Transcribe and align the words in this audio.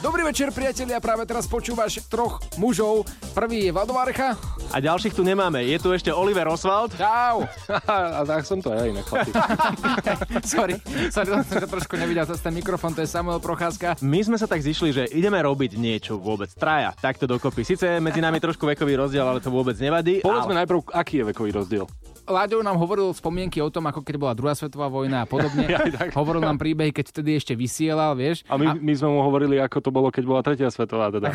Dobrý 0.00 0.24
večer, 0.24 0.48
priatelia. 0.48 0.96
Práve 0.96 1.28
teraz 1.28 1.44
počúvaš 1.44 2.00
troch 2.08 2.40
mužov. 2.56 3.04
Prvý 3.36 3.68
je 3.68 3.72
Valdovarecha. 3.76 4.32
A 4.72 4.80
ďalších 4.80 5.12
tu 5.12 5.20
nemáme. 5.20 5.60
Je 5.60 5.76
tu 5.76 5.92
ešte 5.92 6.08
Oliver 6.08 6.48
Oswald. 6.48 6.96
Čau. 6.96 7.44
A 8.16 8.24
tak 8.24 8.48
som 8.48 8.64
to 8.64 8.72
ja 8.72 8.88
inak. 8.88 9.04
Sorry, 10.52 10.80
sorry, 11.12 11.28
som 11.44 11.44
sa 11.44 11.68
trošku 11.68 12.00
nevidel 12.00 12.24
cez 12.24 12.40
ten 12.40 12.56
mikrofón, 12.56 12.96
to 12.96 13.04
je 13.04 13.08
Samuel 13.12 13.44
Procházka. 13.44 14.00
My 14.00 14.24
sme 14.24 14.40
sa 14.40 14.48
tak 14.48 14.64
zišli, 14.64 14.88
že 14.88 15.04
ideme 15.12 15.36
robiť 15.36 15.76
niečo 15.76 16.16
vôbec. 16.16 16.48
Traja, 16.56 16.96
takto 16.96 17.28
dokopy. 17.28 17.60
Sice 17.60 18.00
medzi 18.00 18.24
nami 18.24 18.40
trošku 18.40 18.64
vekový 18.64 18.96
rozdiel, 18.96 19.26
ale 19.26 19.44
to 19.44 19.52
vôbec 19.52 19.76
nevadí. 19.76 20.24
Povedzme 20.24 20.56
ale... 20.56 20.60
najprv, 20.64 20.80
aký 20.96 21.20
je 21.20 21.24
vekový 21.28 21.50
rozdiel. 21.52 21.84
Láďo 22.30 22.62
nám 22.62 22.78
hovoril 22.78 23.10
spomienky 23.10 23.58
o 23.58 23.68
tom, 23.68 23.90
ako 23.90 24.00
keď 24.00 24.14
bola 24.16 24.32
druhá 24.32 24.54
svetová 24.54 24.86
vojna 24.86 25.22
a 25.22 25.26
podobne. 25.26 25.66
Ja, 25.70 25.86
tak. 25.86 26.14
hovoril 26.14 26.42
nám 26.42 26.58
príbehy, 26.58 26.90
keď 26.90 27.10
vtedy 27.10 27.38
ešte 27.38 27.54
vysielal, 27.54 28.14
vieš. 28.14 28.42
A 28.46 28.58
my, 28.58 28.74
my 28.74 28.92
sme 28.94 29.08
mu 29.10 29.20
hovorili, 29.22 29.58
ako 29.58 29.78
to 29.78 29.90
bolo, 29.90 30.10
keď 30.10 30.24
bola 30.26 30.40
tretia 30.42 30.66
svetová. 30.66 31.10
Teda. 31.10 31.30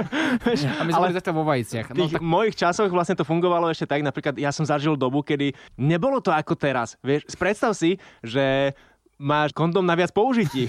A 0.80 0.82
my 0.82 0.90
sme 0.90 1.02
boli 1.06 1.14
zatiaľ 1.14 1.34
vo 1.38 1.44
vajciach. 1.46 1.86
V 1.90 1.94
tých 1.94 2.12
No, 2.14 2.18
tak, 2.18 2.22
mojich 2.22 2.56
časoch 2.56 2.90
vlastne 2.90 3.14
to 3.14 3.22
fungovalo 3.22 3.70
ešte 3.70 3.86
tak, 3.86 4.02
napríklad 4.02 4.34
ja 4.38 4.50
som 4.50 4.66
zažil 4.66 4.94
dobu, 4.94 5.22
kedy 5.22 5.54
nebolo 5.76 6.18
to 6.18 6.30
ako 6.30 6.54
teraz. 6.54 6.94
Vieš, 7.02 7.30
predstav 7.34 7.74
si, 7.74 7.98
že 8.22 8.74
máš 9.20 9.52
kondom 9.52 9.84
na 9.84 9.92
viac 9.92 10.08
použití. 10.16 10.66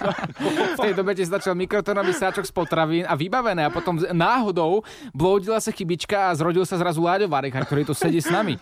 V 0.76 0.78
tej 0.78 0.92
dobe 0.92 1.16
ti 1.16 1.24
začal 1.24 1.56
mikrotonový 1.56 2.12
sáčok 2.12 2.44
z 2.44 2.52
potravín 2.52 3.04
a 3.08 3.16
vybavené 3.16 3.64
a 3.64 3.72
potom 3.72 3.96
náhodou 4.12 4.84
blúdila 5.16 5.56
sa 5.58 5.72
chybička 5.72 6.28
a 6.28 6.36
zrodil 6.36 6.68
sa 6.68 6.76
zrazu 6.76 7.00
Láďo 7.00 7.26
Varecha, 7.26 7.64
ktorý 7.64 7.88
tu 7.88 7.96
sedí 7.96 8.20
s 8.20 8.28
nami. 8.28 8.60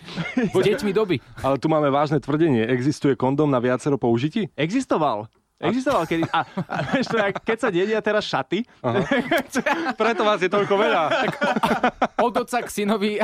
Deťmi 0.55 0.95
doby. 0.95 1.19
Ale 1.42 1.59
tu 1.59 1.67
máme 1.67 1.91
vážne 1.91 2.23
tvrdenie. 2.23 2.62
Existuje 2.70 3.19
kondom 3.19 3.50
na 3.50 3.59
viacero 3.59 3.98
použití? 3.98 4.47
Existoval. 4.55 5.27
Existoval 5.56 6.05
kedy. 6.05 6.28
A, 6.37 6.45
a 6.45 6.77
vieš 6.93 7.09
to, 7.09 7.17
keď 7.17 7.56
sa 7.56 7.69
dedia 7.72 8.00
teraz 8.05 8.28
šaty, 8.28 8.61
Preto 10.00 10.22
vás 10.28 10.45
je 10.45 10.53
toľko 10.53 10.75
veľa. 10.77 11.03
Od 12.20 12.34
otca 12.37 12.61
k 12.61 12.69
synovi 12.69 13.17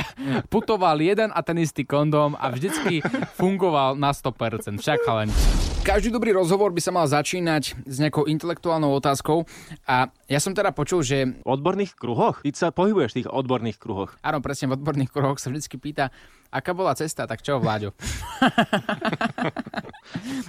putoval 0.48 0.96
jeden 1.04 1.28
a 1.28 1.40
ten 1.44 1.60
istý 1.60 1.84
kondóm 1.84 2.32
a 2.40 2.48
vždycky 2.48 3.04
fungoval 3.36 4.00
na 4.00 4.16
100%. 4.16 4.80
Však 4.80 5.04
chalani. 5.04 5.71
Každý 5.82 6.14
dobrý 6.14 6.30
rozhovor 6.30 6.70
by 6.70 6.78
sa 6.78 6.94
mal 6.94 7.10
začínať 7.10 7.74
s 7.74 7.96
nejakou 7.98 8.30
intelektuálnou 8.30 8.94
otázkou 9.02 9.50
a 9.82 10.14
ja 10.30 10.38
som 10.38 10.54
teda 10.54 10.70
počul, 10.70 11.02
že 11.02 11.34
v 11.42 11.42
odborných 11.42 11.98
kruhoch, 11.98 12.38
ty 12.46 12.54
sa 12.54 12.70
pohybuješ 12.70 13.10
v 13.10 13.18
tých 13.18 13.28
odborných 13.28 13.82
kruhoch. 13.82 14.14
áno, 14.22 14.38
presne 14.38 14.70
v 14.70 14.78
odborných 14.78 15.10
kruhoch 15.10 15.42
sa 15.42 15.50
vždycky 15.50 15.82
pýta, 15.82 16.14
aká 16.52 16.76
bola 16.76 16.92
cesta, 16.92 17.24
tak 17.24 17.40
čo, 17.40 17.56
Vláďo? 17.56 17.96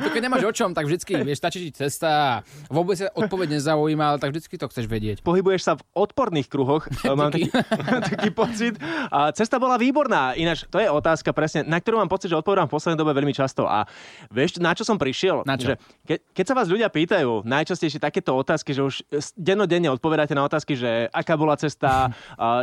to 0.03 0.07
keď 0.11 0.21
nemáš 0.27 0.43
o 0.43 0.51
čom, 0.51 0.75
tak 0.75 0.85
vždycky, 0.85 1.15
vieš, 1.23 1.39
stačí 1.39 1.63
ti 1.65 1.71
cesta 1.71 2.09
a 2.11 2.31
vôbec 2.67 2.99
sa 2.99 3.07
odpoveď 3.15 3.55
nezaujíma, 3.57 4.05
ale 4.13 4.19
tak 4.19 4.35
vždycky 4.35 4.59
to 4.59 4.67
chceš 4.67 4.91
vedieť. 4.91 5.23
Pohybuješ 5.23 5.63
sa 5.63 5.79
v 5.79 5.87
odporných 5.95 6.51
kruhoch, 6.51 6.83
mám 7.07 7.31
taký, 7.31 7.47
taký 8.11 8.29
pocit. 8.35 8.75
A 9.09 9.31
cesta 9.31 9.63
bola 9.63 9.79
výborná. 9.79 10.35
Ináč, 10.35 10.67
to 10.67 10.75
je 10.77 10.91
otázka 10.91 11.31
presne, 11.31 11.63
na 11.63 11.79
ktorú 11.79 12.03
mám 12.03 12.11
pocit, 12.11 12.27
že 12.27 12.35
odpovedám 12.35 12.67
v 12.67 12.75
poslednej 12.75 12.99
dobe 12.99 13.15
veľmi 13.15 13.31
často. 13.31 13.63
A 13.63 13.87
vieš, 14.27 14.59
na 14.59 14.75
čo 14.75 14.83
som 14.83 14.99
prišiel? 14.99 15.22
Na 15.45 15.55
čo? 15.55 15.71
Že 15.71 15.75
ke, 16.03 16.15
keď 16.35 16.45
sa 16.45 16.55
vás 16.57 16.67
ľudia 16.67 16.91
pýtajú, 16.91 17.47
najčastejšie 17.47 17.99
takéto 17.99 18.35
otázky, 18.35 18.75
že 18.75 18.83
už 18.83 18.95
dennodenne 19.33 19.87
odpovedáte 19.87 20.35
na 20.35 20.43
otázky, 20.43 20.75
že 20.75 21.07
aká 21.09 21.39
bola 21.39 21.55
cesta, 21.55 22.11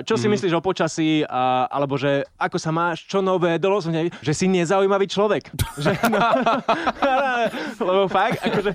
čo 0.04 0.20
si 0.20 0.28
myslíš 0.28 0.52
o 0.52 0.60
počasí, 0.60 1.24
alebo 1.70 1.96
že 1.96 2.26
ako 2.36 2.58
sa 2.60 2.68
máš, 2.68 3.06
čo 3.06 3.24
nové, 3.24 3.56
dolo 3.56 3.80
som 3.80 3.94
ne- 3.94 4.12
že 4.20 4.32
si 4.34 4.44
nezaujímavý 4.44 5.06
človek. 5.08 5.48
že, 5.84 5.94
no, 6.10 6.20
lebo 7.88 8.02
fakt, 8.10 8.42
akože, 8.42 8.70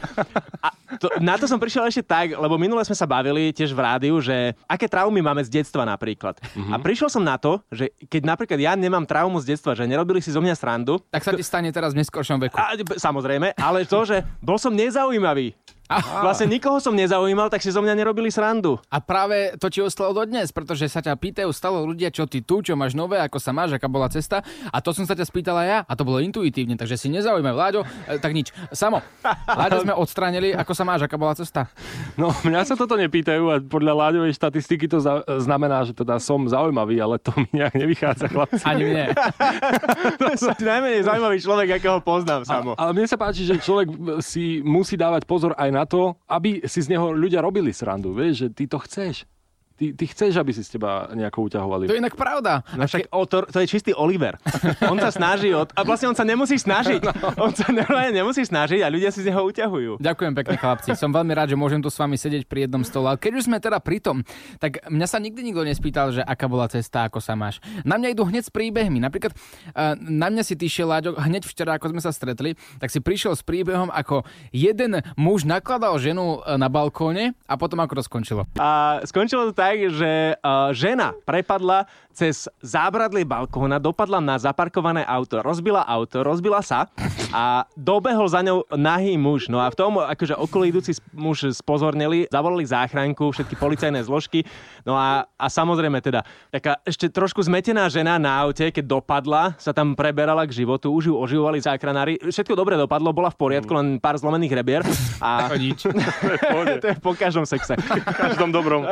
a 0.63 0.67
to, 0.97 1.07
na 1.19 1.35
to 1.35 1.45
som 1.45 1.59
prišiel 1.59 1.85
ešte 1.85 2.05
tak, 2.05 2.33
lebo 2.33 2.55
minule 2.55 2.81
sme 2.85 2.95
sa 2.95 3.03
bavili 3.05 3.51
tiež 3.51 3.75
v 3.75 3.79
rádiu, 3.83 4.15
že 4.23 4.55
aké 4.65 4.87
traumy 4.87 5.19
máme 5.19 5.43
z 5.43 5.61
detstva 5.61 5.83
napríklad. 5.83 6.39
A 6.71 6.75
prišiel 6.79 7.11
som 7.11 7.21
na 7.21 7.35
to, 7.35 7.59
že 7.67 7.91
keď 8.07 8.21
napríklad 8.23 8.59
ja 8.61 8.73
nemám 8.77 9.03
traumu 9.03 9.37
z 9.41 9.55
detstva, 9.55 9.75
že 9.75 9.83
nerobili 9.83 10.23
si 10.23 10.31
zo 10.31 10.39
mňa 10.39 10.55
srandu, 10.55 11.01
Tak 11.11 11.23
sa 11.25 11.31
ti 11.35 11.43
stane 11.43 11.69
teraz 11.75 11.91
v 11.91 12.01
neskoršom 12.01 12.37
veku. 12.39 12.55
a, 12.55 12.77
samozrejme, 12.95 13.57
ale 13.59 13.74
to, 13.83 14.07
že 14.07 14.23
bol 14.39 14.55
som 14.55 14.71
nezaujímavý. 14.71 15.51
Vlastne 15.87 16.49
nikoho 16.49 16.81
som 16.81 16.97
nezaujímal, 16.97 17.53
tak 17.53 17.61
si 17.61 17.69
zo 17.69 17.81
mňa 17.81 17.93
nerobili 17.93 18.33
srandu. 18.33 18.81
A 18.89 18.97
práve 18.97 19.53
to 19.61 19.69
ti 19.69 19.85
ostalo 19.85 20.17
dodnes, 20.17 20.49
pretože 20.49 20.89
sa 20.89 20.99
ťa 20.99 21.13
pýtajú 21.13 21.49
stále 21.53 21.77
ľudia, 21.85 22.09
čo 22.09 22.25
ty 22.25 22.41
tu, 22.41 22.65
čo 22.65 22.73
máš 22.73 22.97
nové, 22.97 23.21
ako 23.21 23.37
sa 23.37 23.53
máš, 23.53 23.77
aká 23.77 23.85
bola 23.85 24.09
cesta. 24.09 24.41
A 24.73 24.81
to 24.81 24.89
som 24.97 25.05
sa 25.05 25.13
ťa 25.13 25.29
spýtala 25.29 25.61
ja 25.61 25.77
a 25.85 25.93
to 25.93 26.01
bolo 26.01 26.17
intuitívne, 26.17 26.73
takže 26.73 26.97
si 26.97 27.07
nezaujímavé. 27.13 27.53
Láďo, 27.53 27.81
e, 28.09 28.17
tak 28.17 28.33
nič. 28.33 28.49
Samo, 28.73 28.99
Láďo 29.45 29.85
sme 29.85 29.93
odstránili, 29.93 30.57
ako 30.57 30.73
sa 30.73 30.83
máš, 30.83 31.05
aká 31.05 31.21
bola 31.21 31.37
cesta. 31.37 31.69
No, 32.17 32.33
mňa 32.41 32.65
sa 32.65 32.73
toto 32.73 32.97
nepýtajú 32.97 33.43
a 33.53 33.55
podľa 33.61 33.93
Láďovej 33.93 34.33
štatistiky 34.33 34.89
to 34.89 34.97
za- 34.97 35.21
znamená, 35.37 35.85
že 35.85 35.93
teda 35.93 36.17
som 36.17 36.49
zaujímavý, 36.49 36.97
ale 36.97 37.21
to 37.21 37.29
mi 37.37 37.45
nejak 37.53 37.77
nevychádza, 37.77 38.25
chlapci. 38.33 38.63
Ani 38.65 38.83
mne. 38.89 39.05
To 40.15 40.31
som 40.39 40.55
najmenej 40.55 41.03
zaujímavý 41.05 41.37
človek, 41.43 41.67
akého 41.77 41.99
poznám, 41.99 42.47
Samo. 42.47 42.71
Ale 42.79 42.95
mne 42.95 43.05
sa 43.05 43.19
páči, 43.19 43.43
že 43.43 43.59
človek 43.59 43.91
si 44.23 44.63
musí 44.63 44.95
dávať 44.95 45.27
pozor 45.27 45.51
aj 45.59 45.74
na 45.75 45.83
to, 45.83 46.15
aby 46.31 46.63
si 46.63 46.79
z 46.79 46.95
neho 46.95 47.11
ľudia 47.11 47.43
robili 47.43 47.75
srandu. 47.75 48.15
Vieš, 48.15 48.33
že 48.33 48.47
ty 48.55 48.63
to 48.71 48.79
chceš. 48.79 49.27
Ty, 49.75 49.91
ty 49.91 50.05
chceš, 50.07 50.39
aby 50.39 50.55
si 50.55 50.63
z 50.63 50.79
teba 50.79 51.11
nejako 51.11 51.51
uťahovali. 51.51 51.91
To 51.91 51.95
je 51.95 51.99
inak 51.99 52.15
pravda. 52.15 52.63
No 52.79 52.87
však 52.87 53.11
o, 53.11 53.27
to, 53.27 53.43
to 53.43 53.59
je 53.59 53.67
čistý 53.67 53.91
Oliver. 53.91 54.39
On 54.91 54.95
sa 54.95 55.11
snaží, 55.11 55.51
od, 55.51 55.67
a 55.75 55.83
vlastne 55.83 56.07
on 56.07 56.15
sa 56.15 56.23
nemusí 56.23 56.55
snažiť. 56.55 57.03
On 57.43 57.51
sa 57.51 57.67
normálne 57.75 58.15
nemusí 58.15 58.47
snažiť 58.47 58.79
a 58.79 58.87
ľudia 58.87 59.11
si 59.11 59.19
z 59.19 59.35
neho 59.35 59.43
uťahujú. 59.43 59.99
Ďakujem 59.99 60.31
pekne, 60.31 60.55
chlapci. 60.55 60.89
Som 60.95 61.11
veľmi 61.11 61.35
rád, 61.35 61.51
že 61.51 61.59
môžem 61.59 61.83
tu 61.83 61.91
s 61.91 61.99
vami 61.99 62.15
sedieť 62.15 62.47
pri 62.47 62.67
jednom 62.67 62.87
stole. 62.87 63.11
Keď 63.19 63.31
už 63.35 63.43
sme 63.51 63.59
teda 63.59 63.83
pri 63.83 63.99
tom, 63.99 64.23
tak 64.63 64.79
mňa 64.87 65.07
sa 65.09 65.19
nikdy 65.19 65.51
nikto 65.51 65.67
nespýtal, 65.67 66.15
že 66.15 66.23
aká 66.23 66.47
bola 66.47 66.71
cesta, 66.71 67.09
ako 67.09 67.19
sa 67.19 67.35
máš. 67.35 67.59
Na 67.83 67.99
mňa 67.99 68.15
idú 68.15 68.23
hneď 68.23 68.47
s 68.47 68.51
príbehmi. 68.53 69.03
Napríklad 69.03 69.35
eh, 69.35 69.99
na 69.99 70.31
mňa 70.31 70.43
si 70.47 70.55
ty 70.55 70.71
šiel, 70.71 70.87
Láďo, 70.87 71.17
hneď 71.17 71.43
včera, 71.49 71.75
ako 71.81 71.97
sme 71.97 72.01
sa 72.05 72.13
stretli, 72.13 72.53
tak 72.77 72.93
si 72.93 73.01
prišiel 73.01 73.33
s 73.33 73.41
príbehom, 73.41 73.89
ako 73.89 74.21
jeden 74.53 75.01
muž 75.17 75.43
nakladal 75.43 75.97
ženu 75.97 76.45
eh, 76.45 76.55
na 76.55 76.69
balkóne 76.69 77.33
a 77.49 77.57
potom 77.57 77.81
ako 77.81 77.99
to 77.99 78.03
skončilo. 78.05 78.45
A 78.61 79.01
skončilo 79.03 79.49
to 79.49 79.53
tak, 79.57 79.64
že 79.73 80.37
uh, 80.37 80.69
žena 80.71 81.17
prepadla 81.25 81.89
cez 82.13 82.45
zábradlie 82.61 83.25
balkóna, 83.25 83.81
dopadla 83.81 84.21
na 84.21 84.37
zaparkované 84.37 85.01
auto, 85.03 85.41
rozbila 85.41 85.83
auto, 85.83 86.21
rozbila 86.21 86.61
sa 86.61 86.87
a 87.35 87.67
dobehol 87.75 88.31
za 88.31 88.39
ňou 88.39 88.63
nahý 88.79 89.19
muž. 89.19 89.51
No 89.51 89.59
a 89.59 89.67
v 89.67 89.75
tom 89.75 89.99
akože 89.99 90.39
okolo 90.39 90.63
idúci 90.71 90.95
muž 91.11 91.51
spozornili, 91.51 92.31
zavolali 92.31 92.63
záchranku, 92.63 93.35
všetky 93.35 93.59
policajné 93.59 94.07
zložky. 94.07 94.47
No 94.87 94.95
a, 94.95 95.27
a 95.35 95.45
samozrejme 95.51 95.99
teda, 95.99 96.23
taká 96.47 96.79
ešte 96.87 97.11
trošku 97.11 97.43
zmetená 97.43 97.91
žena 97.91 98.15
na 98.15 98.39
aute, 98.39 98.71
keď 98.71 98.87
dopadla, 98.87 99.51
sa 99.59 99.75
tam 99.75 99.99
preberala 99.99 100.47
k 100.47 100.55
životu, 100.63 100.95
už 100.95 101.11
ju 101.11 101.15
oživovali 101.19 101.59
záchranári. 101.59 102.15
Všetko 102.23 102.55
dobre 102.55 102.79
dopadlo, 102.79 103.11
bola 103.11 103.27
v 103.27 103.35
poriadku, 103.35 103.75
len 103.75 103.99
pár 103.99 104.15
zlomených 104.15 104.55
rebier. 104.55 104.81
A 105.19 105.29
Ako 105.51 105.59
nič. 105.59 105.83
to 106.83 106.87
je 106.87 106.95
po 107.03 107.11
každom 107.19 107.43
sexe. 107.43 107.75
každom 108.23 108.55
dobrom. 108.55 108.87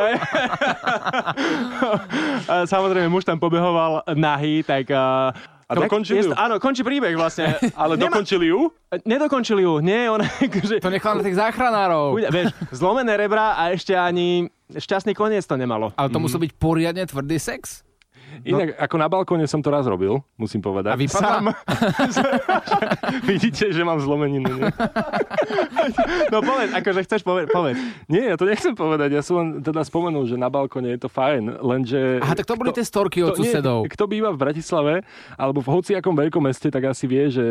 A 2.51 2.67
Samozrejme, 2.67 3.07
muž 3.07 3.23
tam 3.23 3.39
pobehoval 3.39 4.03
nahý, 4.19 4.67
tak... 4.67 4.91
A, 5.73 5.75
A 5.75 5.83
dokončili 5.89 6.21
ju? 6.21 6.31
Áno, 6.37 6.61
končí 6.61 6.85
príbeh 6.85 7.17
vlastne. 7.17 7.57
Ale 7.81 7.97
dokončili 7.97 8.53
ju? 8.53 8.69
Nedokončili 9.03 9.65
ju, 9.65 9.81
nie, 9.81 10.05
ona 10.05 10.29
akože... 10.47 10.77
To 10.79 10.93
nechal 10.93 11.17
na 11.17 11.23
tých 11.25 11.37
záchranárov. 11.37 12.13
Chuďa, 12.13 12.29
Vieš, 12.29 12.53
zlomené 12.69 13.17
rebra 13.17 13.57
a 13.57 13.73
ešte 13.73 13.97
ani 13.97 14.47
šťastný 14.69 15.17
koniec 15.17 15.43
to 15.49 15.57
nemalo. 15.57 15.89
Ale 15.97 16.13
to 16.13 16.21
musel 16.21 16.37
byť 16.37 16.51
poriadne 16.61 17.03
tvrdý 17.09 17.41
sex. 17.41 17.81
Inak, 18.41 18.73
ako 18.81 18.95
na 18.97 19.07
balkóne 19.07 19.45
som 19.45 19.61
to 19.61 19.69
raz 19.69 19.85
robil, 19.85 20.17
musím 20.35 20.59
povedať. 20.59 20.91
A 20.91 20.97
vypadla? 20.97 21.53
Vidíte, 23.29 23.69
že 23.69 23.81
mám 23.85 24.01
zlomeninu. 24.01 24.49
Nie? 24.49 24.71
No 26.31 26.39
povedz, 26.39 26.71
akože 26.71 27.03
chceš 27.03 27.21
povedať, 27.21 27.51
povedz. 27.51 27.77
nie, 28.07 28.23
ja 28.31 28.39
to 28.39 28.47
nechcem 28.47 28.71
povedať. 28.73 29.13
Ja 29.13 29.21
som 29.21 29.43
len 29.43 29.47
teda 29.59 29.83
spomenul, 29.83 30.25
že 30.25 30.39
na 30.39 30.47
balkóne 30.47 30.95
je 30.95 31.05
to 31.05 31.09
fajn, 31.11 31.59
lenže... 31.59 32.23
Aha, 32.23 32.33
tak 32.33 32.47
to 32.47 32.55
boli 32.55 32.71
tie 32.71 32.81
storky 32.87 33.19
od 33.21 33.35
kto- 33.35 33.43
susedov. 33.43 33.85
Kto 33.91 34.07
býva 34.07 34.31
v 34.31 34.39
Bratislave 34.39 34.93
alebo 35.35 35.59
v 35.59 35.69
hociakom 35.69 36.15
veľkom 36.15 36.41
meste, 36.41 36.71
tak 36.71 36.87
asi 36.87 37.05
vie, 37.05 37.29
že 37.29 37.43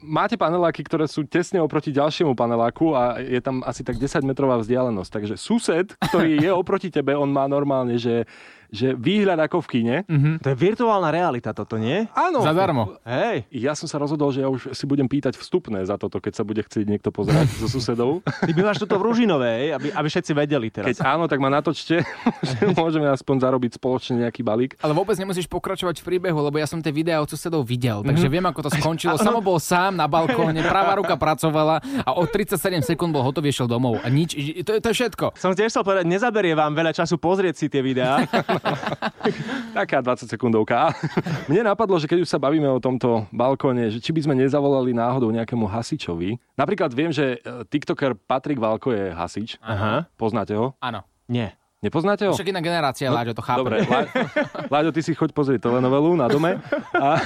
máte 0.00 0.38
paneláky, 0.38 0.86
ktoré 0.86 1.10
sú 1.10 1.26
tesne 1.26 1.58
oproti 1.58 1.90
ďalšiemu 1.90 2.32
paneláku 2.38 2.94
a 2.94 3.18
je 3.18 3.42
tam 3.42 3.60
asi 3.66 3.82
tak 3.82 3.98
10 3.98 4.22
metrová 4.22 4.56
vzdialenosť. 4.62 5.10
Takže 5.10 5.34
sused, 5.36 5.86
ktorý 5.98 6.38
je 6.40 6.50
oproti 6.54 6.88
tebe, 6.88 7.18
on 7.18 7.28
má 7.28 7.50
normálne, 7.50 7.98
že 7.98 8.24
že 8.68 8.92
výhľad 8.92 9.38
ako 9.42 9.60
v 9.60 9.68
kine. 9.68 9.96
To 10.38 10.46
je 10.46 10.56
virtuálna 10.56 11.08
realita 11.08 11.50
toto, 11.50 11.76
nie? 11.76 12.06
Áno. 12.12 12.40
Zadarmo. 12.40 12.98
Hej, 13.02 13.46
Ja 13.48 13.72
som 13.72 13.84
sa 13.84 13.96
rozhodol, 13.96 14.30
že 14.30 14.40
ja 14.40 14.48
už 14.48 14.70
si 14.70 14.84
budem 14.84 15.04
pýtať 15.04 15.34
vstupné 15.34 15.82
za 15.82 15.94
toto, 15.94 16.16
keď 16.16 16.32
sa 16.32 16.42
bude 16.42 16.60
chcieť 16.60 16.84
niekto 16.84 17.10
pozerať 17.10 17.46
so 17.56 17.68
susedou. 17.68 18.20
ty 18.42 18.52
bývaš 18.52 18.78
tuto 18.78 18.96
v 18.96 19.04
Ružinové, 19.04 19.50
hej, 19.58 19.68
aby, 19.72 19.86
aby 19.90 20.08
všetci 20.08 20.32
vedeli 20.32 20.68
teraz. 20.68 20.88
Keď 20.88 20.98
áno, 21.02 21.24
tak 21.24 21.38
ma 21.38 21.48
natočte, 21.48 22.02
že 22.48 22.56
môžeme 22.72 23.06
aspoň 23.06 23.36
zarobiť 23.42 23.70
spoločne 23.74 24.22
nejaký 24.22 24.40
balík. 24.40 24.74
Ale 24.78 24.92
vôbec 24.92 25.14
nemusíš 25.16 25.46
pokračovať 25.46 26.00
v 26.00 26.04
príbehu, 26.06 26.38
lebo 26.40 26.56
ja 26.56 26.66
som 26.66 26.78
tie 26.78 26.90
videá 26.90 27.18
od 27.18 27.28
susedov 27.28 27.62
videl, 27.62 28.02
takže 28.02 28.26
viem, 28.26 28.42
ako 28.42 28.60
to 28.62 28.70
skončilo. 28.72 29.16
Samo 29.16 29.40
bol 29.40 29.56
sám 29.56 29.94
na 29.94 30.06
balkóne, 30.06 30.60
pravá 30.66 30.96
ruka 30.96 31.16
pracovala 31.16 31.78
a 32.02 32.10
o 32.12 32.24
37 32.24 32.56
sekúnd 32.84 33.10
bol 33.10 33.22
hotový, 33.22 33.48
išiel 33.48 33.66
domov. 33.66 33.98
A 34.00 34.08
nič, 34.08 34.34
to, 34.62 34.76
je- 34.76 34.80
to 34.80 34.88
je 34.90 34.96
všetko. 34.96 35.34
Som 35.34 35.52
tiež 35.52 35.70
chcel 35.70 35.82
povedať, 35.82 36.04
nezaberie 36.04 36.52
vám 36.52 36.72
veľa 36.72 36.92
času 36.92 37.16
pozrieť 37.16 37.54
si 37.56 37.66
tie 37.66 37.80
videá. 37.80 38.22
Taká 39.78 40.00
20 40.02 40.26
sekundovka. 40.30 40.92
Mne 41.50 41.66
napadlo, 41.66 41.96
že 41.98 42.08
keď 42.08 42.24
už 42.24 42.30
sa 42.30 42.38
bavíme 42.40 42.66
o 42.66 42.80
tomto 42.80 43.26
balkóne, 43.30 43.90
že 43.90 43.98
či 44.00 44.10
by 44.12 44.20
sme 44.26 44.34
nezavolali 44.38 44.96
náhodou 44.96 45.30
nejakému 45.32 45.66
hasičovi. 45.68 46.38
Napríklad 46.56 46.90
viem, 46.92 47.10
že 47.12 47.38
e, 47.40 47.66
tiktoker 47.68 48.16
Patrik 48.16 48.58
Valko 48.58 48.92
je 48.92 49.12
hasič. 49.12 49.60
Aha. 49.62 50.08
Poznáte 50.16 50.56
ho? 50.56 50.74
Áno. 50.80 51.04
Nie. 51.26 51.54
Nepoznáte 51.84 52.24
ho? 52.24 52.32
Však 52.32 52.50
iná 52.50 52.64
generácia, 52.64 53.12
Láďo, 53.12 53.36
to 53.36 53.44
chápem. 53.44 53.60
Dobre, 53.62 53.84
Lá... 53.84 54.08
Láďo, 54.80 54.90
ty 54.96 55.04
si 55.04 55.12
choď 55.12 55.36
pozrieť 55.36 55.68
telenovelu 55.68 56.16
na 56.16 56.26
dome. 56.26 56.56
A... 56.96 57.20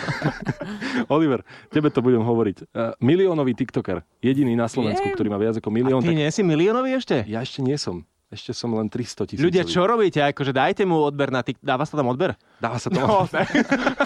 Oliver, 1.07 1.47
tebe 1.71 1.87
to 1.89 2.03
budem 2.03 2.21
hovoriť. 2.21 2.67
Uh, 2.75 2.93
miliónový 2.99 3.55
tiktoker. 3.55 4.03
Jediný 4.19 4.59
na 4.59 4.67
Slovensku, 4.67 5.07
Viem. 5.07 5.17
ktorý 5.17 5.29
má 5.31 5.39
viac 5.39 5.55
ako 5.63 5.71
A 5.71 5.75
milión. 5.79 6.03
ty 6.03 6.13
Tak... 6.13 6.19
nie 6.19 6.29
si 6.35 6.43
miliónový 6.43 6.99
ešte? 6.99 7.23
Ja 7.31 7.47
ešte 7.47 7.63
nie 7.63 7.79
som. 7.79 8.03
Ešte 8.31 8.55
som 8.55 8.71
len 8.79 8.87
300 8.87 9.27
tisíc. 9.27 9.43
Ľudia, 9.43 9.67
čo 9.67 9.83
robíte? 9.91 10.23
Akože 10.23 10.55
dajte 10.55 10.87
mu 10.87 11.03
odber 11.03 11.35
na 11.35 11.43
tik... 11.43 11.59
Dáva 11.59 11.83
sa 11.83 11.99
tam 11.99 12.15
odber? 12.15 12.39
Dáva 12.63 12.79
sa 12.79 12.87
to. 12.87 13.03
No. 13.03 13.27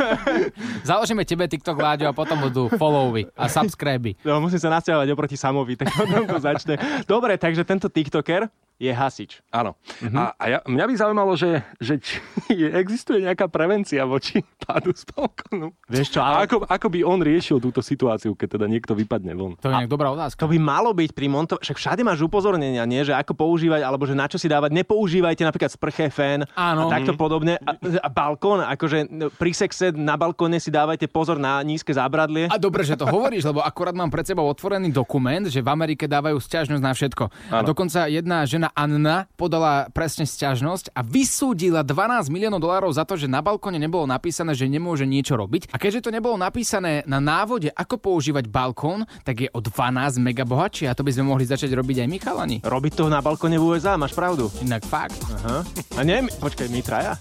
Založíme 0.88 1.28
tebe 1.28 1.44
TikTok, 1.44 1.76
Láďo, 1.76 2.08
a 2.08 2.16
potom 2.16 2.40
budú 2.40 2.72
followy 2.72 3.28
a 3.36 3.52
subscribe. 3.52 4.16
no, 4.24 4.40
musím 4.40 4.64
sa 4.64 4.72
nasťahovať 4.80 5.08
oproti 5.12 5.36
Samovi, 5.36 5.76
tak 5.76 5.92
potom 5.92 6.24
to 6.24 6.40
začne. 6.40 6.80
Dobre, 7.04 7.36
takže 7.36 7.68
tento 7.68 7.92
tiktoker 7.92 8.48
je 8.74 8.90
hasič. 8.90 9.38
Áno. 9.48 9.78
A, 10.12 10.34
a 10.34 10.44
ja, 10.46 10.58
mňa 10.62 10.84
by 10.84 10.94
zaujímalo, 10.94 11.32
že, 11.34 11.62
že 11.78 11.96
či 11.96 12.18
je- 12.60 12.72
existuje 12.74 13.22
nejaká 13.22 13.46
prevencia 13.46 14.02
voči 14.02 14.42
pádu 14.62 14.90
z 14.90 15.06
balkónu. 15.08 15.70
Vieš 15.86 16.14
čo, 16.14 16.20
A 16.20 16.34
ale 16.34 16.50
ako, 16.50 16.66
ako 16.66 16.86
by 16.90 17.00
on 17.02 17.20
riešil 17.20 17.58
túto 17.58 17.78
situáciu, 17.78 18.34
keď 18.34 18.58
teda 18.58 18.66
niekto 18.66 18.92
vypadne 18.92 19.32
von? 19.32 19.54
To 19.62 19.70
je 19.70 19.74
nejak 19.74 19.86
dobrá 19.86 20.10
otázka. 20.10 20.42
to 20.42 20.50
by 20.50 20.58
malo 20.58 20.90
byť 20.90 21.10
pri 21.14 21.26
monto... 21.30 21.54
Však 21.56 21.76
všade 21.76 22.02
máš 22.02 22.20
upozornenia, 22.20 22.82
nie? 22.84 23.00
Že 23.00 23.14
ako 23.16 23.32
používať, 23.34 23.80
alebo 23.80 24.04
že 24.04 24.12
na 24.12 24.26
čo 24.26 24.36
si 24.36 24.50
dávať. 24.50 24.74
Nepoužívajte 24.74 25.46
napríklad 25.46 25.70
sprche, 25.70 26.10
fén 26.10 26.42
Áno. 26.52 26.90
a 26.90 26.92
takto 26.92 27.14
podobne. 27.14 27.56
A, 27.62 27.78
a 27.78 28.08
balkón, 28.10 28.60
akože 28.60 29.06
pri 29.38 29.50
sexe 29.54 29.94
na 29.94 30.18
balkóne 30.18 30.58
si 30.58 30.68
dávajte 30.68 31.06
pozor 31.06 31.38
na 31.38 31.62
nízke 31.62 31.94
zábradlie. 31.94 32.50
A 32.50 32.58
dobre, 32.58 32.82
že 32.82 32.98
to 32.98 33.06
hovoríš, 33.06 33.46
lebo 33.46 33.62
akorát 33.62 33.94
mám 33.94 34.10
pred 34.10 34.26
sebou 34.26 34.44
otvorený 34.44 34.90
dokument, 34.90 35.46
že 35.46 35.62
v 35.62 35.68
Amerike 35.70 36.04
dávajú 36.04 36.36
sťažnosť 36.42 36.82
na 36.82 36.92
všetko. 36.92 37.24
A 37.52 37.62
dokonca 37.62 38.10
jedna 38.10 38.42
žena 38.44 38.63
Anna 38.72 39.28
podala 39.36 39.92
presne 39.92 40.24
sťažnosť 40.24 40.96
a 40.96 41.04
vysúdila 41.04 41.84
12 41.84 42.32
miliónov 42.32 42.62
dolárov 42.62 42.94
za 42.94 43.04
to, 43.04 43.20
že 43.20 43.28
na 43.28 43.44
balkóne 43.44 43.76
nebolo 43.76 44.08
napísané, 44.08 44.56
že 44.56 44.70
nemôže 44.70 45.04
niečo 45.04 45.36
robiť. 45.36 45.68
A 45.74 45.76
keďže 45.76 46.08
to 46.08 46.14
nebolo 46.14 46.40
napísané 46.40 47.04
na 47.04 47.20
návode, 47.20 47.68
ako 47.74 48.00
používať 48.00 48.48
balkón, 48.48 49.04
tak 49.26 49.44
je 49.44 49.48
o 49.52 49.60
12 49.60 50.22
mega 50.22 50.46
bohatšie 50.46 50.88
a 50.88 50.96
to 50.96 51.04
by 51.04 51.12
sme 51.12 51.28
mohli 51.28 51.44
začať 51.44 51.74
robiť 51.74 52.04
aj 52.04 52.08
my 52.08 52.18
chalani. 52.22 52.56
Robiť 52.64 52.92
to 52.96 53.12
na 53.12 53.20
balkóne 53.20 53.58
v 53.58 53.76
USA, 53.76 53.98
máš 54.00 54.16
pravdu. 54.16 54.48
Inak 54.62 54.86
fakt. 54.86 55.18
Aha. 55.42 55.66
A 55.96 56.00
nie, 56.06 56.24
počkaj, 56.40 56.70
my 56.70 56.80
traja? 56.80 57.18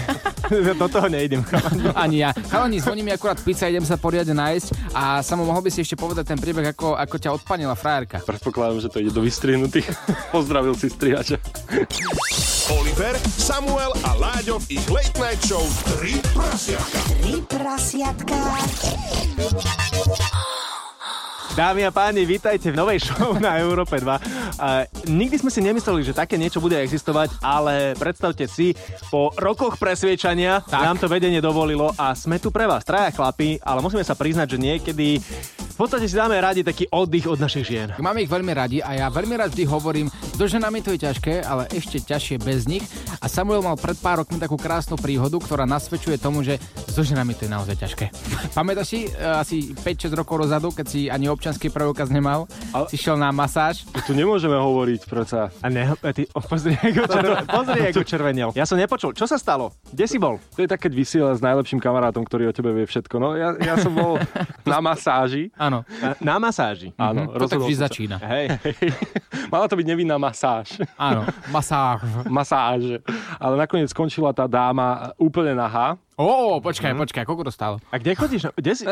Do 0.80 0.86
toho 0.90 1.06
nejdem. 1.06 1.42
Ani 1.94 2.22
ja. 2.22 2.30
Chalani, 2.50 2.80
zvoní 2.80 3.02
mi 3.02 3.12
akurát 3.14 3.38
pizza, 3.42 3.70
idem 3.70 3.86
sa 3.86 3.98
poriadne 3.98 4.34
nájsť 4.34 4.68
a 4.94 5.22
samo 5.22 5.46
mohol 5.46 5.62
by 5.62 5.70
si 5.70 5.82
ešte 5.82 5.94
povedať 5.94 6.34
ten 6.34 6.38
príbeh, 6.38 6.74
ako, 6.74 6.98
ako 6.98 7.16
ťa 7.18 7.30
odpanila 7.34 7.74
frajerka. 7.78 8.22
Predpokladám, 8.26 8.82
že 8.82 8.88
to 8.90 8.98
ide 9.02 9.12
do 9.14 9.22
vystrihnutých. 9.22 9.86
Pozdravil 10.34 10.69
si 10.74 10.90
strihača. 10.90 11.36
Oliver, 12.70 13.14
Samuel 13.26 13.92
a 14.06 14.14
Láďo 14.14 14.62
v 14.62 14.78
ich 14.78 14.86
Late 14.90 15.16
Night 15.18 15.42
Show 15.42 15.62
3 15.98 16.20
prasiatka. 16.36 17.00
Tri 17.22 17.34
prasiatka. 17.46 18.38
Dámy 21.50 21.82
a 21.82 21.90
páni, 21.90 22.22
vítajte 22.22 22.70
v 22.70 22.78
novej 22.78 23.10
show 23.10 23.34
na 23.42 23.58
Európe 23.58 23.98
2. 23.98 24.06
A 24.62 24.86
nikdy 25.10 25.34
sme 25.34 25.50
si 25.50 25.58
nemysleli, 25.58 26.06
že 26.06 26.14
také 26.14 26.38
niečo 26.38 26.62
bude 26.62 26.78
existovať, 26.78 27.42
ale 27.42 27.98
predstavte 27.98 28.46
si, 28.46 28.70
po 29.10 29.34
rokoch 29.34 29.74
presviečania 29.74 30.62
tak. 30.62 30.78
nám 30.78 30.96
to 31.02 31.10
vedenie 31.10 31.42
dovolilo 31.42 31.90
a 31.98 32.14
sme 32.14 32.38
tu 32.38 32.54
pre 32.54 32.70
vás, 32.70 32.86
traja 32.86 33.10
chlapi, 33.10 33.58
ale 33.66 33.82
musíme 33.82 34.06
sa 34.06 34.14
priznať, 34.14 34.46
že 34.54 34.58
niekedy 34.62 35.18
podstate 35.80 36.12
si 36.12 36.12
dáme 36.12 36.36
radi 36.36 36.60
taký 36.60 36.92
oddych 36.92 37.24
od 37.24 37.40
našich 37.40 37.64
žien. 37.64 37.88
Máme 37.96 38.20
ich 38.20 38.28
veľmi 38.28 38.52
radi 38.52 38.84
a 38.84 39.00
ja 39.00 39.06
veľmi 39.08 39.32
rád 39.32 39.56
vždy 39.56 39.64
hovorím, 39.64 40.12
so 40.36 40.44
ženami 40.44 40.84
to 40.84 40.92
je 40.92 41.08
ťažké, 41.08 41.40
ale 41.40 41.72
ešte 41.72 42.04
ťažšie 42.04 42.36
bez 42.44 42.68
nich. 42.68 42.84
A 43.24 43.32
Samuel 43.32 43.64
mal 43.64 43.80
pred 43.80 43.96
pár 43.96 44.20
rokmi 44.20 44.36
takú 44.36 44.60
krásnu 44.60 45.00
príhodu, 45.00 45.40
ktorá 45.40 45.64
nasvedčuje 45.64 46.20
tomu, 46.20 46.44
že 46.44 46.60
so 46.84 47.00
ženami 47.00 47.32
to 47.32 47.48
je 47.48 47.50
naozaj 47.56 47.76
ťažké. 47.80 48.12
Pamätáš 48.56 48.92
si 48.92 49.00
e, 49.08 49.10
asi 49.24 49.72
5-6 49.72 50.20
rokov 50.20 50.44
dozadu, 50.44 50.68
keď 50.68 50.86
si 50.88 51.08
ani 51.08 51.32
občanský 51.32 51.72
preukaz 51.72 52.12
nemal, 52.12 52.44
ale... 52.76 52.84
si 52.92 53.00
šiel 53.00 53.16
na 53.16 53.32
masáž. 53.32 53.88
Tu 54.04 54.12
nemôžeme 54.12 54.60
hovoriť, 54.60 55.00
predsa. 55.08 55.48
A 55.64 55.66
ne, 55.72 55.96
ty, 56.12 56.28
oh, 56.36 56.44
pozri, 56.44 56.76
ako, 56.76 57.08
červen, 57.08 57.44
pozri, 57.56 57.80
ako 57.88 58.02
červenel. 58.04 58.50
Ja 58.52 58.68
som 58.68 58.76
nepočul. 58.76 59.16
Čo 59.16 59.24
sa 59.24 59.40
stalo? 59.40 59.72
Kde 59.88 60.04
si 60.04 60.20
bol? 60.20 60.36
To 60.56 60.60
je 60.60 60.68
tak, 60.68 60.84
keď 60.84 60.92
vysiela 60.92 61.32
s 61.32 61.40
najlepším 61.40 61.80
kamarátom, 61.80 62.20
ktorý 62.20 62.50
o 62.50 62.56
tebe 62.56 62.76
vie 62.76 62.84
všetko. 62.84 63.16
No, 63.16 63.32
ja, 63.32 63.56
ja 63.56 63.80
som 63.80 63.96
bol 63.96 64.20
na 64.72 64.84
masáži. 64.84 65.48
Áno, 65.70 65.78
Na, 66.02 66.10
na 66.18 66.36
masáži. 66.42 66.90
Áno, 66.98 67.30
to 67.30 67.46
tak 67.46 67.62
vždy 67.62 67.74
sa. 67.78 67.86
začína. 67.86 68.18
Hej. 68.18 68.58
Mala 69.54 69.70
to 69.70 69.78
byť 69.78 69.86
nevinná 69.86 70.18
masáž. 70.18 70.82
Áno, 70.98 71.22
masáž. 71.48 72.02
Masáž. 72.26 72.98
Ale 73.38 73.54
nakoniec 73.54 73.86
skončila 73.86 74.34
tá 74.34 74.50
dáma 74.50 75.14
úplne 75.14 75.54
nahá. 75.54 75.94
Ó, 76.18 76.58
počkaj, 76.60 76.92
počkaj, 76.92 77.24
koľko 77.24 77.48
to 77.48 77.52
stálo? 77.54 77.76
A 77.88 77.96
kde 77.96 78.12
chodíš? 78.12 78.50
Kde 78.52 78.72
si? 78.74 78.84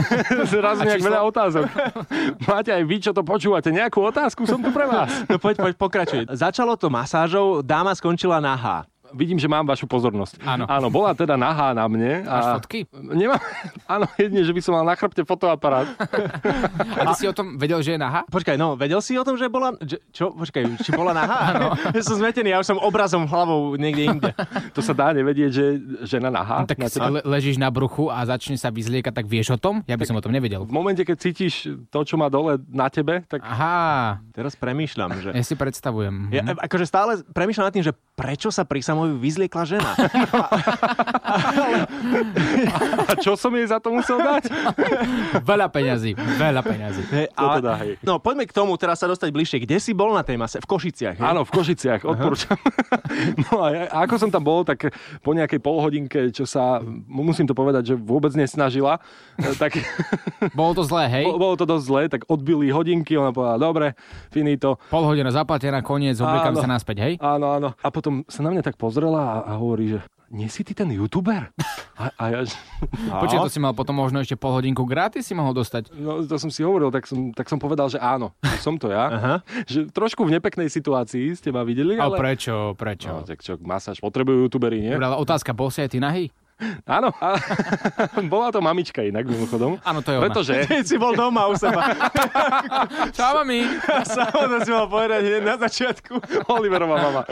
Zrazu 0.52 0.84
nejak 0.84 1.00
veľa 1.00 1.24
otázok. 1.24 1.64
Máte 2.44 2.76
aj 2.76 2.84
vy, 2.84 2.96
čo 3.00 3.16
to 3.16 3.24
počúvate, 3.24 3.72
nejakú 3.72 4.04
otázku? 4.04 4.44
Som 4.44 4.60
tu 4.60 4.68
pre 4.68 4.84
vás. 4.84 5.24
No 5.24 5.40
poď, 5.40 5.64
poď, 5.64 5.74
pokračuj. 5.80 6.22
Začalo 6.28 6.76
to 6.76 6.92
masážou, 6.92 7.64
dáma 7.64 7.96
skončila 7.96 8.36
nahá. 8.36 8.84
Vidím, 9.14 9.38
že 9.38 9.46
mám 9.46 9.62
vašu 9.64 9.86
pozornosť. 9.86 10.42
Áno. 10.42 10.66
Áno, 10.66 10.86
bola 10.90 11.14
teda 11.14 11.38
nahá 11.38 11.70
na 11.70 11.86
mne. 11.86 12.26
Máš 12.26 12.44
a... 12.44 12.52
fotky? 12.58 12.84
Nemám. 12.92 13.38
Áno, 13.94 14.04
jedine, 14.18 14.42
že 14.42 14.52
by 14.52 14.60
som 14.60 14.72
mal 14.74 14.84
na 14.84 14.98
chrbte 14.98 15.22
fotoaparát. 15.22 15.86
A 16.98 17.14
ty 17.14 17.24
si 17.24 17.26
o 17.30 17.34
tom 17.34 17.54
vedel, 17.54 17.78
že 17.80 17.94
je 17.94 18.00
nahá? 18.00 18.26
Počkaj, 18.26 18.58
no, 18.58 18.74
vedel 18.74 18.98
si 18.98 19.14
o 19.14 19.24
tom, 19.24 19.38
že 19.38 19.46
bola... 19.46 19.76
Že, 19.78 19.96
čo? 20.10 20.34
Počkaj, 20.34 20.62
či 20.82 20.90
bola 20.92 21.14
nahá? 21.14 21.36
Áno. 21.54 21.66
Ja 21.94 22.02
som 22.02 22.18
zmetený, 22.18 22.50
ja 22.50 22.58
už 22.58 22.74
som 22.74 22.78
obrazom 22.82 23.24
hlavou 23.30 23.78
niekde 23.78 24.02
inde. 24.10 24.30
To 24.74 24.80
sa 24.82 24.92
dá 24.96 25.14
nevedieť, 25.14 25.50
že 25.54 25.64
žena 26.04 26.28
nahá. 26.34 26.66
Tak 26.66 26.80
na 26.80 26.88
le- 26.90 27.24
ležíš 27.24 27.56
na 27.60 27.70
bruchu 27.70 28.10
a 28.10 28.24
začne 28.26 28.58
sa 28.58 28.74
vyzliekať, 28.74 29.12
tak 29.14 29.26
vieš 29.30 29.54
o 29.54 29.58
tom? 29.60 29.86
Ja 29.86 29.94
by 29.94 30.04
som 30.04 30.18
o 30.18 30.22
tom 30.24 30.34
nevedel. 30.34 30.66
V 30.66 30.74
momente, 30.74 31.06
keď 31.06 31.16
cítiš 31.20 31.70
to, 31.92 32.02
čo 32.02 32.18
má 32.18 32.26
dole 32.26 32.58
na 32.66 32.90
tebe, 32.90 33.22
tak 33.30 33.44
Aha, 33.44 34.18
Teraz 34.34 34.58
premýšľam, 34.58 35.10
že... 35.22 35.30
ja 35.30 35.44
si 35.46 35.54
predstavujem. 35.54 36.34
Ja, 36.34 36.42
akože 36.58 36.84
stále 36.90 37.22
premýšľam 37.30 37.70
nad 37.70 37.74
tým, 37.74 37.86
že 37.86 37.94
prečo 38.18 38.50
sa 38.50 38.66
pri 38.66 38.82
Samovi 39.04 39.20
vyzliekla 39.20 39.62
žena. 39.68 39.92
a 43.04 43.12
čo 43.20 43.36
som 43.36 43.52
jej 43.52 43.68
za 43.68 43.76
to 43.76 43.92
musel 43.92 44.16
dať? 44.16 44.48
Veľa 45.44 45.68
peňazí, 45.68 46.16
veľa 46.16 46.64
peňazí. 46.64 47.02
Hej, 47.12 47.26
To 47.36 47.46
teda, 47.60 47.72
hej. 47.84 47.92
No, 48.00 48.16
poďme 48.16 48.48
k 48.48 48.56
tomu 48.56 48.72
teraz 48.80 49.04
sa 49.04 49.06
dostať 49.06 49.28
bližšie. 49.28 49.58
Kde 49.60 49.76
si 49.76 49.92
bol 49.92 50.16
na 50.16 50.24
tej 50.24 50.40
mase? 50.40 50.56
V 50.56 50.66
Košiciach, 50.66 51.20
hej? 51.20 51.24
Áno, 51.24 51.44
v 51.44 51.50
Košiciach, 51.52 52.00
odporúčam. 52.08 52.56
no 53.44 53.60
a, 53.60 53.68
ja- 53.68 53.88
a 53.92 54.08
ako 54.08 54.14
som 54.16 54.30
tam 54.32 54.40
bol, 54.40 54.64
tak 54.64 54.88
po 55.20 55.36
nejakej 55.36 55.60
polhodinke, 55.60 56.32
čo 56.32 56.48
sa, 56.48 56.80
musím 57.04 57.44
to 57.44 57.52
povedať, 57.52 57.92
že 57.92 58.00
vôbec 58.00 58.32
nesnažila, 58.32 59.04
tak 59.62 59.76
Bolo 60.56 60.72
to 60.72 60.82
zlé, 60.86 61.12
hej? 61.12 61.24
bolo, 61.28 61.52
bolo 61.52 61.56
to 61.60 61.66
dosť 61.68 61.84
zlé, 61.84 62.02
tak 62.08 62.24
odbili 62.24 62.72
hodinky, 62.72 63.20
ona 63.20 63.36
povedala, 63.36 63.60
dobre, 63.60 63.86
finito. 64.32 64.80
Pol 64.88 65.04
hodina 65.04 65.28
zaplatená, 65.28 65.84
koniec, 65.84 66.16
obliekam 66.16 66.56
sa 66.56 66.64
naspäť, 66.64 66.96
hej? 67.04 67.12
Áno, 67.20 67.52
áno. 67.52 67.68
A 67.82 67.88
potom 67.92 68.24
sa 68.30 68.40
na 68.40 68.54
mňa 68.54 68.62
tak 68.62 68.76
pozrela 68.78 68.93
a, 68.96 69.42
a 69.42 69.52
hovorí, 69.56 69.90
že 69.90 69.98
nie 70.30 70.50
si 70.50 70.62
ty 70.62 70.74
ten 70.74 70.90
youtuber? 70.90 71.50
A, 71.94 72.10
a 72.10 72.24
ja, 72.26 72.40
Počkaj, 73.22 73.38
to 73.38 73.52
si 73.52 73.62
mal 73.62 73.70
potom 73.70 73.94
možno 73.94 74.18
ešte 74.18 74.34
pol 74.34 74.50
hodinku 74.52 74.82
gratis 74.82 75.22
si 75.22 75.34
mohol 75.34 75.54
dostať. 75.54 75.94
no 75.94 76.26
to 76.26 76.34
som 76.36 76.50
si 76.50 76.62
hovoril, 76.62 76.90
tak 76.90 77.06
som, 77.06 77.30
tak 77.30 77.46
som 77.46 77.54
povedal, 77.56 77.86
že 77.86 78.02
áno, 78.02 78.34
že 78.42 78.58
som 78.58 78.74
to 78.74 78.90
ja. 78.90 79.06
Aha. 79.08 79.34
Že 79.70 79.90
trošku 79.90 80.26
v 80.26 80.34
nepeknej 80.34 80.66
situácii 80.66 81.34
ste 81.34 81.54
ma 81.54 81.62
videli, 81.62 81.94
A 81.96 82.10
ale... 82.10 82.18
prečo, 82.18 82.74
No, 82.74 82.74
prečo? 82.74 83.22
tak 83.22 83.38
čo, 83.40 83.54
masáž 83.62 84.02
potrebujú 84.02 84.46
youtuberi, 84.46 84.82
nie? 84.82 84.92
Dobre, 84.92 85.06
ale 85.06 85.18
otázka, 85.18 85.54
bol 85.54 85.70
si 85.70 85.80
aj 85.80 85.90
ty 85.94 85.98
nahý? 86.02 86.34
Áno, 86.86 87.10
a, 87.18 87.34
bola 88.32 88.54
to 88.54 88.62
mamička 88.62 89.02
inak 89.02 89.26
mimochodom. 89.26 89.82
Áno, 89.82 90.00
to 90.06 90.14
je 90.14 90.16
ona. 90.22 90.24
Pretože 90.30 90.54
si 90.88 90.94
bol 90.94 91.12
doma 91.18 91.50
u 91.50 91.58
seba. 91.58 91.90
Čau, 93.16 93.42
mami. 93.42 93.66
Samo 94.06 94.46
to 94.46 94.56
si 94.62 94.70
mal 94.70 94.86
povedať 94.86 95.20
hneď 95.26 95.42
na 95.42 95.56
začiatku. 95.58 96.14
Oliverová 96.46 96.96
mama. 97.10 97.22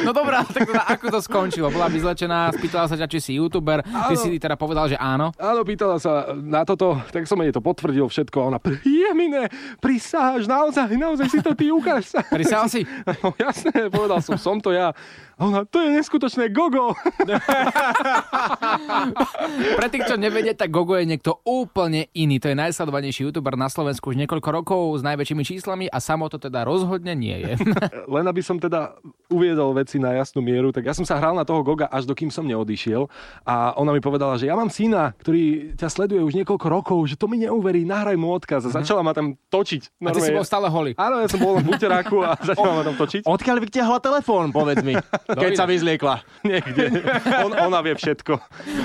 No 0.00 0.16
dobrá, 0.16 0.48
tak 0.48 0.64
teda 0.64 0.82
ako 0.88 1.06
to 1.12 1.20
skončilo? 1.20 1.68
Bola 1.68 1.92
vyzlečená, 1.92 2.56
spýtala 2.56 2.88
sa 2.88 2.96
ťa, 2.96 3.06
či 3.06 3.18
si 3.20 3.32
youtuber. 3.36 3.84
Ty 3.84 4.14
si 4.16 4.40
teda 4.40 4.56
povedal, 4.56 4.88
že 4.88 4.96
áno. 4.96 5.36
Áno, 5.36 5.60
pýtala 5.62 6.00
sa 6.00 6.32
na 6.32 6.64
toto, 6.64 6.96
tak 7.12 7.28
som 7.28 7.36
jej 7.44 7.52
to 7.52 7.60
potvrdil 7.60 8.08
všetko 8.08 8.36
a 8.40 8.44
ona, 8.48 8.58
jemine, 8.80 9.52
prisáhaš, 9.78 10.48
naozaj, 10.48 10.88
naozaj 10.96 11.28
si 11.28 11.38
to 11.44 11.52
ty, 11.52 11.68
ukáž 11.68 12.16
sa. 12.16 12.24
Prisal 12.24 12.64
si? 12.72 12.88
No 13.20 13.36
jasné, 13.36 13.92
povedal 13.92 14.24
som, 14.24 14.40
som 14.40 14.56
to 14.56 14.72
ja. 14.72 14.96
A 15.38 15.46
ona, 15.46 15.62
to 15.62 15.78
je 15.78 15.94
neskutočné 15.94 16.50
gogo. 16.50 16.98
Pre 19.78 19.86
tých, 19.86 20.10
čo 20.10 20.18
nevedia, 20.18 20.54
tak 20.54 20.74
Gogo 20.74 20.98
je 20.98 21.06
niekto 21.06 21.38
úplne 21.46 22.10
iný. 22.10 22.42
To 22.42 22.50
je 22.50 22.58
najsledovanejší 22.58 23.30
youtuber 23.30 23.54
na 23.54 23.70
Slovensku 23.70 24.10
už 24.10 24.18
niekoľko 24.18 24.48
rokov 24.50 24.98
s 24.98 25.06
najväčšími 25.06 25.42
číslami 25.46 25.86
a 25.86 26.02
samo 26.02 26.26
to 26.26 26.42
teda 26.42 26.66
rozhodne 26.66 27.14
nie 27.14 27.38
je. 27.38 27.52
Len 28.14 28.24
aby 28.26 28.42
som 28.42 28.58
teda 28.58 28.98
uviedol 29.30 29.78
veci 29.78 30.02
na 30.02 30.18
jasnú 30.18 30.42
mieru, 30.42 30.74
tak 30.74 30.90
ja 30.90 30.94
som 30.94 31.06
sa 31.06 31.22
hral 31.22 31.38
na 31.38 31.46
toho 31.46 31.62
Goga 31.62 31.86
až 31.86 32.08
dokým 32.08 32.34
som 32.34 32.42
neodišiel 32.42 33.06
a 33.46 33.78
ona 33.78 33.94
mi 33.94 34.02
povedala, 34.02 34.34
že 34.40 34.50
ja 34.50 34.58
mám 34.58 34.72
syna, 34.72 35.14
ktorý 35.22 35.76
ťa 35.78 35.86
sleduje 35.86 36.18
už 36.24 36.34
niekoľko 36.34 36.66
rokov, 36.66 36.98
že 37.06 37.14
to 37.14 37.30
mi 37.30 37.38
neuverí, 37.38 37.86
nahraj 37.86 38.18
mu 38.18 38.34
odkaz 38.34 38.66
a 38.66 38.74
začala 38.74 39.06
ma 39.06 39.14
tam 39.14 39.38
točiť. 39.54 40.02
A 40.02 40.10
ty 40.10 40.18
si 40.18 40.32
Normálne- 40.32 40.34
bol 40.34 40.46
stále 40.46 40.66
holý. 40.66 40.92
Áno, 40.98 41.22
ja 41.22 41.28
som 41.30 41.38
bol 41.38 41.62
v 41.62 41.70
buteráku 41.70 42.26
a 42.26 42.34
začala 42.50 42.74
ma 42.74 42.82
tam 42.82 42.98
točiť. 42.98 43.22
Odkiaľ 43.22 43.56
vytiahla 43.62 43.98
telefón, 44.02 44.50
povedz 44.50 44.82
mi, 44.82 44.98
keď 45.28 45.52
sa 45.52 45.68
vyzliekla. 45.68 46.24
Niekde. 46.48 47.04
On, 47.44 47.52
ona 47.68 47.84
vie 47.84 47.92
všetko. 47.92 48.32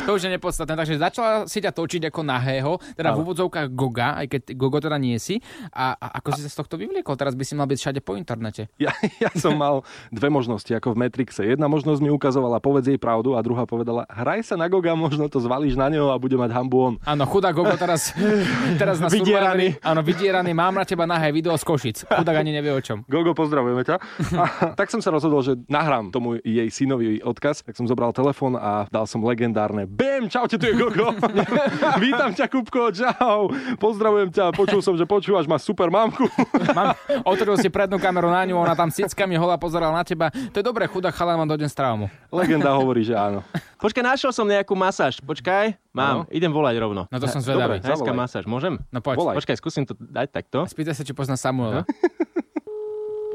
To 0.03 0.19
už 0.19 0.27
je 0.27 0.31
nepodstatné. 0.35 0.75
Takže 0.75 0.95
začala 0.99 1.31
si 1.47 1.63
ťa 1.63 1.71
točiť 1.71 2.11
ako 2.11 2.21
nahého, 2.27 2.75
teda 2.99 3.15
v 3.15 3.17
úvodzovkách 3.23 3.67
Goga, 3.71 4.19
aj 4.19 4.27
keď 4.27 4.41
Gogo 4.59 4.83
teda 4.83 4.99
nie 4.99 5.15
si. 5.17 5.39
A, 5.71 5.95
a 5.95 6.19
ako 6.19 6.35
si 6.35 6.41
sa 6.43 6.51
z 6.51 6.57
tohto 6.59 6.75
vyvliekol? 6.75 7.15
Teraz 7.15 7.33
by 7.33 7.43
si 7.47 7.53
mal 7.55 7.65
byť 7.71 7.79
všade 7.79 7.99
po 8.03 8.19
internete. 8.19 8.67
Ja, 8.75 8.91
ja 9.23 9.31
som 9.39 9.55
mal 9.55 9.87
dve 10.11 10.27
možnosti, 10.27 10.69
ako 10.75 10.93
v 10.93 11.07
Matrixe. 11.07 11.47
Jedna 11.47 11.71
možnosť 11.71 12.03
mi 12.03 12.11
ukazovala, 12.11 12.59
povedz 12.59 12.91
jej 12.91 12.99
pravdu 12.99 13.33
a 13.33 13.41
druhá 13.41 13.63
povedala, 13.63 14.03
hraj 14.11 14.43
sa 14.43 14.55
na 14.59 14.67
Goga, 14.67 14.93
možno 14.99 15.31
to 15.31 15.39
zvalíš 15.39 15.79
na 15.79 15.87
neho 15.87 16.11
a 16.11 16.19
bude 16.19 16.35
mať 16.35 16.51
hambu 16.51 16.77
on. 16.83 16.93
Áno, 17.07 17.23
chudá 17.23 17.55
Gogo 17.55 17.73
teraz, 17.79 18.11
teraz 18.81 18.99
na 18.99 19.07
Vydieraný. 19.13 19.67
Áno, 19.79 20.01
vydieraný. 20.01 20.51
Mám 20.51 20.75
na 20.81 20.85
teba 20.85 21.05
nahé 21.05 21.29
video 21.29 21.53
z 21.53 21.63
Košic. 21.63 21.97
Chudák 22.09 22.37
ani 22.37 22.51
nevie 22.51 22.73
o 22.73 22.81
čom. 22.81 23.05
Gogo, 23.05 23.37
pozdravujeme 23.37 23.85
ťa. 23.85 23.95
A, 24.35 24.43
tak 24.73 24.89
som 24.89 24.99
sa 24.99 25.13
rozhodol, 25.13 25.45
že 25.45 25.53
nahrám 25.69 26.09
tomu 26.09 26.32
jej 26.41 26.67
synovi 26.73 27.21
odkaz, 27.21 27.61
tak 27.61 27.77
som 27.77 27.85
zobral 27.85 28.09
telefón 28.15 28.57
a 28.57 28.89
dal 28.89 29.05
som 29.05 29.21
legendárne 29.21 29.85
BEM, 29.85 30.31
čaute, 30.31 30.57
tu 30.57 30.65
je 30.65 30.73
Gogo. 30.73 31.13
Vítam 32.03 32.33
ťa, 32.33 32.49
Kupko, 32.49 32.89
čau. 32.89 33.53
Pozdravujem 33.77 34.33
ťa, 34.33 34.55
počul 34.57 34.81
som, 34.81 34.97
že 34.97 35.05
počúvaš, 35.05 35.45
máš 35.45 35.67
super 35.67 35.93
mamku. 35.93 36.25
Mám, 36.77 36.97
otvoril 37.27 37.59
si 37.59 37.69
prednú 37.69 38.01
kameru 38.01 38.31
na 38.31 38.43
ňu, 38.47 38.57
ona 38.57 38.73
tam 38.73 38.89
s 38.89 38.97
cickami 39.03 39.35
hola 39.37 39.59
pozerala 39.59 39.93
na 39.93 40.03
teba. 40.07 40.31
To 40.31 40.55
je 40.57 40.65
dobré, 40.65 40.89
chudá 40.89 41.11
chalán 41.13 41.37
mám 41.37 41.49
dojden 41.49 41.69
z 41.69 41.75
traumu. 41.75 42.07
Legenda 42.31 42.73
hovorí, 42.73 43.05
že 43.05 43.13
áno. 43.13 43.43
Počkaj, 43.83 44.03
našiel 44.15 44.31
som 44.31 44.47
nejakú 44.47 44.73
masáž. 44.79 45.19
Počkaj, 45.19 45.75
mám, 45.91 46.23
idem 46.31 46.49
volať 46.49 46.75
rovno. 46.79 47.03
No 47.11 47.17
to 47.19 47.27
som 47.27 47.43
zvedavý. 47.43 47.83
Dobre. 47.83 48.15
Masáž, 48.15 48.47
môžem? 48.47 48.79
No 48.93 49.03
poď. 49.03 49.17
Volaj. 49.19 49.35
Počkaj, 49.43 49.55
skúsim 49.59 49.83
to 49.83 49.97
dať 49.97 50.31
takto. 50.31 50.63
Spýtaj 50.63 50.95
sa, 50.95 51.03
či 51.03 51.11
pozná 51.11 51.35
Samuela. 51.35 51.83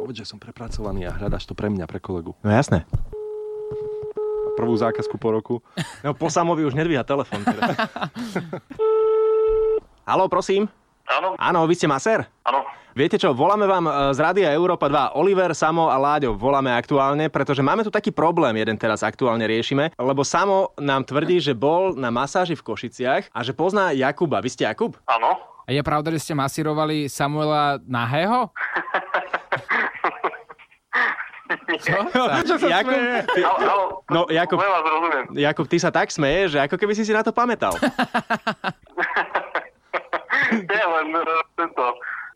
Povedz, 0.08 0.24
že 0.24 0.32
som 0.32 0.40
prepracovaný 0.40 1.04
a 1.04 1.12
hľadaš 1.12 1.44
to 1.44 1.52
pre 1.52 1.68
mňa, 1.68 1.84
pre 1.84 2.00
kolegu. 2.00 2.32
No 2.40 2.48
jasné. 2.48 2.88
Prvú 4.56 4.72
zákazku 4.72 5.20
po 5.20 5.36
roku. 5.36 5.60
No 6.00 6.16
po 6.16 6.32
Samovi 6.32 6.64
už 6.64 6.72
nedvíha 6.72 7.04
telefón. 7.04 7.44
Teda. 7.44 7.76
Haló, 10.08 10.24
prosím. 10.32 10.64
Áno, 11.04 11.36
Áno, 11.36 11.60
vy 11.68 11.76
ste 11.76 11.84
masér? 11.84 12.24
áno. 12.40 12.64
Viete 12.96 13.20
čo, 13.20 13.36
voláme 13.36 13.68
vám 13.68 13.84
e, 13.84 13.92
z 14.16 14.18
Rádia 14.24 14.48
Európa 14.48 14.88
2 14.88 15.20
Oliver, 15.20 15.52
Samo 15.52 15.92
a 15.92 16.00
Láďo 16.00 16.40
voláme 16.40 16.72
aktuálne, 16.72 17.28
pretože 17.28 17.60
máme 17.60 17.84
tu 17.84 17.92
taký 17.92 18.08
problém, 18.08 18.56
jeden 18.56 18.80
teraz 18.80 19.04
aktuálne 19.04 19.44
riešime, 19.44 19.92
lebo 19.92 20.24
Samo 20.24 20.72
nám 20.80 21.04
tvrdí, 21.04 21.36
že 21.36 21.52
bol 21.52 21.92
na 21.92 22.08
masáži 22.08 22.56
v 22.56 22.64
Košiciach 22.64 23.28
a 23.28 23.40
že 23.44 23.52
pozná 23.52 23.92
Jakuba. 23.92 24.40
Vy 24.40 24.56
ste 24.56 24.64
Jakub? 24.64 24.96
Áno. 25.04 25.36
A 25.68 25.76
je 25.76 25.84
pravda, 25.84 26.08
že 26.16 26.24
ste 26.24 26.32
masírovali 26.32 27.12
Samuela 27.12 27.76
nahého? 27.84 28.48
Čo? 31.80 31.96
Jakub, 32.68 33.00
ty. 33.32 33.40
No, 34.12 34.28
Jakub-. 34.28 34.60
Jakub, 35.32 35.66
ty 35.68 35.76
sa 35.80 35.88
tak 35.88 36.12
smeješ, 36.12 36.56
že 36.56 36.60
ako 36.64 36.76
keby 36.76 36.92
si 36.92 37.08
si 37.08 37.12
na 37.16 37.24
to 37.24 37.32
pamätal. 37.32 37.72
Nie, 40.72 40.84
len 40.84 41.08
uh, 41.12 41.42
tento, 41.56 41.84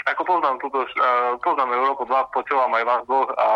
ako 0.09 0.23
poznám 0.25 0.57
túto, 0.61 0.85
uh, 0.85 1.33
poznám 1.41 1.73
Európu 1.73 2.05
2, 2.05 2.37
počúvam 2.37 2.73
aj 2.77 2.85
vás 2.85 3.03
dvoch 3.09 3.31
a 3.37 3.49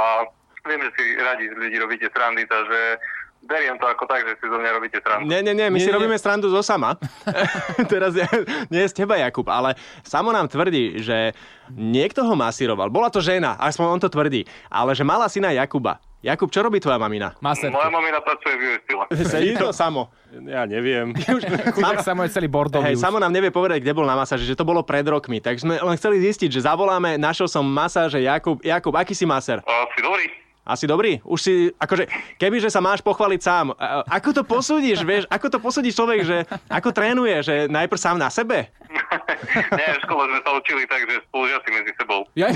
viem, 0.67 0.83
že 0.83 0.91
si 0.99 1.05
radi 1.21 1.47
ľudí 1.53 1.77
robíte 1.79 2.09
srandy, 2.11 2.43
takže 2.49 2.99
beriem 3.47 3.79
to 3.79 3.87
ako 3.87 4.05
tak, 4.05 4.27
že 4.27 4.35
si 4.37 4.47
zo 4.47 4.59
mňa 4.59 4.71
robíte 4.75 4.99
srandu. 4.99 5.25
Nie, 5.25 5.41
nie, 5.41 5.55
nie, 5.55 5.71
my 5.71 5.79
Nie, 5.79 5.85
si 5.87 5.91
nie. 5.91 5.97
robíme 5.97 6.19
strandu 6.19 6.51
zo 6.51 6.61
sama. 6.61 6.99
Teraz 7.93 8.13
nie, 8.13 8.27
nie 8.69 8.83
z 8.83 8.93
teba, 8.93 9.17
Jakub, 9.17 9.47
ale 9.47 9.79
Samo 10.03 10.35
nám 10.35 10.51
tvrdí, 10.51 10.99
že 11.01 11.33
niekto 11.71 12.27
ho 12.27 12.35
masíroval. 12.35 12.91
Bola 12.91 13.09
to 13.09 13.23
žena, 13.23 13.55
aspoň 13.57 13.87
on 13.87 14.01
to 14.03 14.11
tvrdí, 14.11 14.45
ale 14.67 14.93
že 14.93 15.07
mala 15.07 15.31
syna 15.31 15.55
Jakuba. 15.55 16.03
Jakub, 16.27 16.51
čo 16.51 16.59
robí 16.59 16.83
tvoja 16.83 16.99
mamina? 16.99 17.39
Maser. 17.39 17.71
Moja 17.71 17.87
mamina 17.87 18.19
pracuje 18.19 18.59
v 18.59 18.63
Steel. 18.83 18.99
Sedí 19.31 19.55
to 19.55 19.71
Samo. 19.71 20.11
Ja 20.35 20.67
neviem. 20.67 21.15
Chudák 21.77 22.03
Samuel 22.03 22.27
celý 22.35 22.51
bordový 22.51 22.83
Hej. 22.83 22.99
Samo 22.99 23.23
nám 23.23 23.31
nevie 23.31 23.55
povedať, 23.55 23.79
kde 23.79 23.95
bol 23.95 24.03
na 24.03 24.19
masáži, 24.19 24.43
že 24.43 24.59
to 24.59 24.67
bolo 24.67 24.83
pred 24.83 25.07
rokmi. 25.07 25.39
Tak 25.39 25.63
sme 25.63 25.79
len 25.79 25.95
chceli 25.95 26.19
zistiť, 26.19 26.51
že 26.51 26.67
zavoláme, 26.67 27.15
našiel 27.15 27.47
som 27.47 27.63
masáže 27.63 28.19
Jakub. 28.19 28.59
Jakub, 28.59 28.91
aký 28.99 29.15
si 29.15 29.23
masér? 29.23 29.63
Uh, 29.63 29.87
si 29.95 30.03
dobrý? 30.03 30.27
Asi 30.67 30.91
dobrý? 30.91 31.23
Už 31.23 31.39
si, 31.39 31.55
akože, 31.79 32.11
kebyže 32.43 32.75
sa 32.75 32.83
máš 32.83 32.99
pochváliť 32.99 33.39
sám, 33.39 33.71
ako 34.11 34.29
to 34.35 34.43
posúdiš, 34.43 35.07
vieš, 35.07 35.31
ako 35.31 35.47
to 35.47 35.59
posúdi 35.63 35.95
človek, 35.95 36.27
že 36.27 36.37
ako 36.67 36.91
trénuje, 36.91 37.39
že 37.47 37.55
najprv 37.71 38.01
sám 38.03 38.19
na 38.19 38.27
sebe? 38.27 38.67
Nie, 39.79 39.95
v 39.95 40.01
škole 40.03 40.27
sme 40.27 40.41
sa 40.43 40.51
učili 40.57 40.83
tak, 40.89 41.07
že 41.07 41.23
spolužiaci 41.31 41.69
medzi 41.71 41.93
sebou. 41.95 42.21
Ja... 42.37 42.53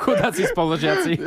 Chudáci 0.00 0.42
spoložiaci. 0.50 1.20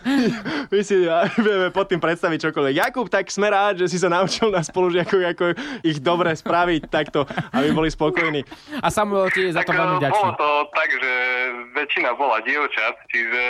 My 0.72 0.80
si 0.84 1.06
ja, 1.06 1.24
vieme 1.38 1.72
pod 1.72 1.88
tým 1.88 2.02
predstaviť 2.02 2.50
čokoľvek. 2.50 2.74
Jakub, 2.74 3.06
tak 3.08 3.30
sme 3.32 3.48
rád, 3.48 3.80
že 3.80 3.86
si 3.88 3.96
sa 3.96 4.12
naučil 4.12 4.52
na 4.52 4.60
spolužiakov, 4.60 5.20
ako 5.24 5.44
ich 5.80 5.98
dobre 6.02 6.34
spraviť 6.36 6.90
takto, 6.90 7.24
aby 7.54 7.72
boli 7.72 7.88
spokojní. 7.88 8.44
A 8.82 8.88
Samuel 8.92 9.30
ti 9.32 9.48
je 9.48 9.56
za 9.56 9.62
to 9.64 9.72
Tak 9.72 9.78
veľmi 9.78 9.96
uh, 9.96 10.00
vďačný. 10.02 10.20
bolo 10.20 10.36
to 10.36 10.50
tak, 10.74 10.88
že 10.92 11.12
väčšina 11.74 12.14
bola 12.14 12.40
dievčat, 12.42 12.94
čiže 13.10 13.42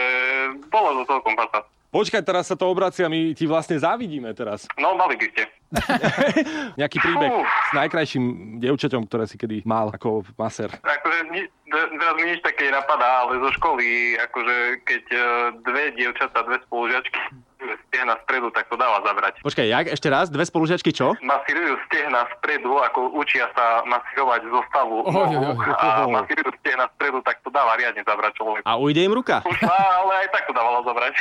bolo 0.69 1.03
to 1.03 1.03
celkom 1.09 1.35
fasa. 1.37 1.65
Počkaj, 1.95 2.27
teraz 2.27 2.51
sa 2.51 2.59
to 2.59 2.67
obracia, 2.67 3.07
my 3.07 3.39
ti 3.39 3.47
vlastne 3.47 3.79
závidíme 3.79 4.35
teraz. 4.35 4.67
No, 4.75 4.99
mali 4.99 5.15
by 5.15 5.27
ste. 5.31 5.47
Nejaký 6.81 6.99
príbeh 6.99 7.31
Fú. 7.31 7.43
s 7.47 7.71
najkrajším 7.75 8.25
dievčaťom, 8.59 9.07
ktoré 9.07 9.31
si 9.31 9.39
kedy 9.39 9.63
mal 9.63 9.95
ako 9.95 10.27
maser. 10.35 10.75
Akože 10.83 11.19
ni, 11.31 11.47
te- 11.47 11.91
teraz 11.95 12.15
mi 12.19 12.35
nič 12.35 12.43
také 12.43 12.71
napadá, 12.75 13.27
ale 13.27 13.39
zo 13.39 13.51
školy, 13.55 14.19
akože 14.19 14.57
keď 14.83 15.05
uh, 15.15 15.23
dve 15.63 15.95
dievčatá, 15.95 16.43
dve 16.43 16.59
spolužiačky 16.67 17.19
stehna 17.89 18.15
spredu, 18.25 18.53
tak 18.53 18.69
to 18.69 18.77
dáva 18.77 19.01
zabrať. 19.01 19.41
Počkaj, 19.41 19.67
jak? 19.67 19.85
Ešte 19.97 20.09
raz? 20.13 20.27
Dve 20.29 20.45
spolužiačky 20.45 20.91
čo? 20.93 21.17
Masírujú 21.25 21.75
stehna 21.89 22.29
spredu, 22.39 22.77
ako 22.81 23.17
učia 23.17 23.49
sa 23.57 23.81
masírovať 23.89 24.41
zo 24.49 24.61
stavu 24.69 24.97
Oj, 25.05 25.15
oj, 25.15 25.29
nohu 25.33 25.53
oj, 25.57 25.73
a 25.81 25.87
masírujú 26.09 26.51
stehna 26.61 26.87
spredu, 26.97 27.19
tak 27.25 27.41
to 27.41 27.49
dáva 27.49 27.77
riadne 27.81 28.05
zabrať 28.05 28.33
človek. 28.37 28.63
A 28.69 28.77
ujde 28.77 29.01
im 29.01 29.15
ruka? 29.15 29.41
Už 29.45 29.59
má, 29.65 29.81
ale 30.05 30.13
aj 30.25 30.29
tak 30.33 30.43
to 30.49 30.53
dávalo 30.53 30.81
zabrať. 30.85 31.13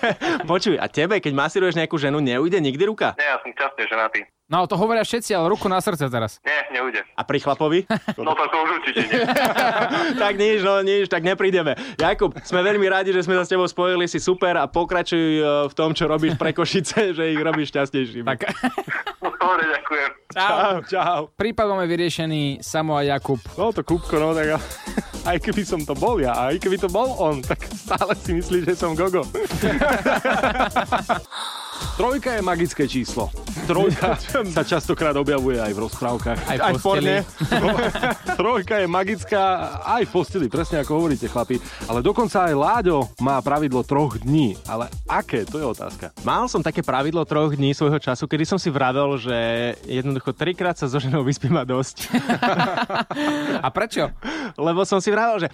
Počuj, 0.52 0.76
a 0.78 0.86
tebe, 0.86 1.18
keď 1.18 1.32
masíruješ 1.34 1.74
nejakú 1.78 1.98
ženu, 1.98 2.22
neujde 2.22 2.58
nikdy 2.62 2.84
ruka? 2.86 3.18
Nie, 3.18 3.34
ja 3.34 3.38
som 3.42 3.50
častne 3.54 3.84
ženatý. 3.86 4.22
No 4.48 4.64
to 4.64 4.80
hovoria 4.80 5.04
všetci, 5.04 5.36
ale 5.36 5.52
ruku 5.52 5.68
na 5.68 5.76
srdce 5.76 6.08
teraz. 6.08 6.40
Nie, 6.40 6.72
neujde. 6.72 7.04
A 7.12 7.20
pri 7.20 7.36
chlapovi? 7.36 7.84
No 8.18 8.32
to, 8.34 8.44
to 8.50 8.56
už 8.60 8.70
určite 8.82 9.00
nie. 9.08 9.20
tak 10.24 10.34
nič, 10.40 10.60
no 10.64 10.80
nič, 10.80 11.06
tak 11.06 11.22
neprídeme. 11.22 11.76
Jakub, 12.00 12.34
sme 12.44 12.64
veľmi 12.64 12.88
radi, 12.88 13.12
že 13.14 13.24
sme 13.24 13.36
sa 13.38 13.44
s 13.46 13.52
tebou 13.52 13.68
spojili, 13.68 14.08
si 14.08 14.18
super 14.18 14.56
a 14.58 14.64
pokračuj 14.64 15.24
eh, 15.38 15.44
v 15.68 15.74
tom, 15.76 15.87
čo 15.92 16.04
robíš 16.04 16.34
pre 16.34 16.50
Košice, 16.50 17.12
že 17.12 17.24
ich 17.26 17.38
robíš 17.38 17.68
šťastnejšími. 17.70 18.26
Tak, 18.26 18.40
Dobre, 19.38 19.64
ďakujem. 19.70 20.10
Čau, 20.28 20.84
čau. 20.84 21.20
prípad 21.32 21.66
máme 21.66 21.86
vyriešený 21.86 22.60
Samo 22.60 22.94
a 22.94 23.02
Jakub. 23.02 23.40
No 23.56 23.72
to 23.72 23.80
Kupko, 23.80 24.18
no 24.18 24.30
tak 24.30 24.46
ja- 24.50 24.66
aj 25.30 25.40
keby 25.40 25.62
som 25.64 25.80
to 25.80 25.92
bol 25.92 26.20
ja, 26.20 26.48
aj 26.48 26.56
keby 26.58 26.76
to 26.76 26.86
bol 26.86 27.16
on, 27.16 27.40
tak 27.40 27.64
stále 27.64 28.12
si 28.14 28.36
myslíš, 28.36 28.62
že 28.66 28.74
som 28.76 28.92
Gogo. 28.92 29.24
Trojka 31.96 32.38
je 32.38 32.42
magické 32.42 32.84
číslo. 32.86 33.28
Trojka 33.66 34.14
sa 34.56 34.62
častokrát 34.62 35.14
objavuje 35.14 35.58
aj 35.58 35.72
v 35.74 35.80
rozprávkach. 35.82 36.38
Aj 36.46 36.56
Aj 36.58 36.72
v 36.74 36.80
posteli. 36.80 36.86
porne. 36.86 37.16
Trojka 38.40 38.74
je 38.78 38.86
magická 38.86 39.42
aj 39.82 40.06
v 40.06 40.10
posteli, 40.10 40.46
presne 40.46 40.80
ako 40.80 40.92
hovoríte, 40.94 41.26
chlapi. 41.26 41.58
Ale 41.86 42.00
dokonca 42.00 42.46
aj 42.46 42.54
Láďo 42.54 43.10
má 43.18 43.42
pravidlo 43.42 43.82
troch 43.82 44.18
dní. 44.18 44.54
Ale 44.64 44.86
aké? 45.04 45.42
To 45.44 45.58
je 45.58 45.66
otázka. 45.66 46.14
Mal 46.22 46.46
som 46.46 46.62
také 46.62 46.80
pravidlo 46.80 47.26
troch 47.26 47.52
dní 47.52 47.74
svojho 47.74 47.98
času, 47.98 48.24
kedy 48.24 48.44
som 48.46 48.58
si 48.58 48.70
vravel, 48.70 49.18
že 49.18 49.36
jednoducho 49.84 50.32
trikrát 50.32 50.78
sa 50.78 50.86
so 50.86 50.98
ženou 50.98 51.26
vyspím 51.26 51.58
a 51.58 51.66
dosť. 51.66 52.08
A 53.64 53.68
prečo? 53.70 54.10
Lebo 54.54 54.86
som 54.86 55.02
si 55.02 55.10
vravel, 55.10 55.46
že 55.46 55.48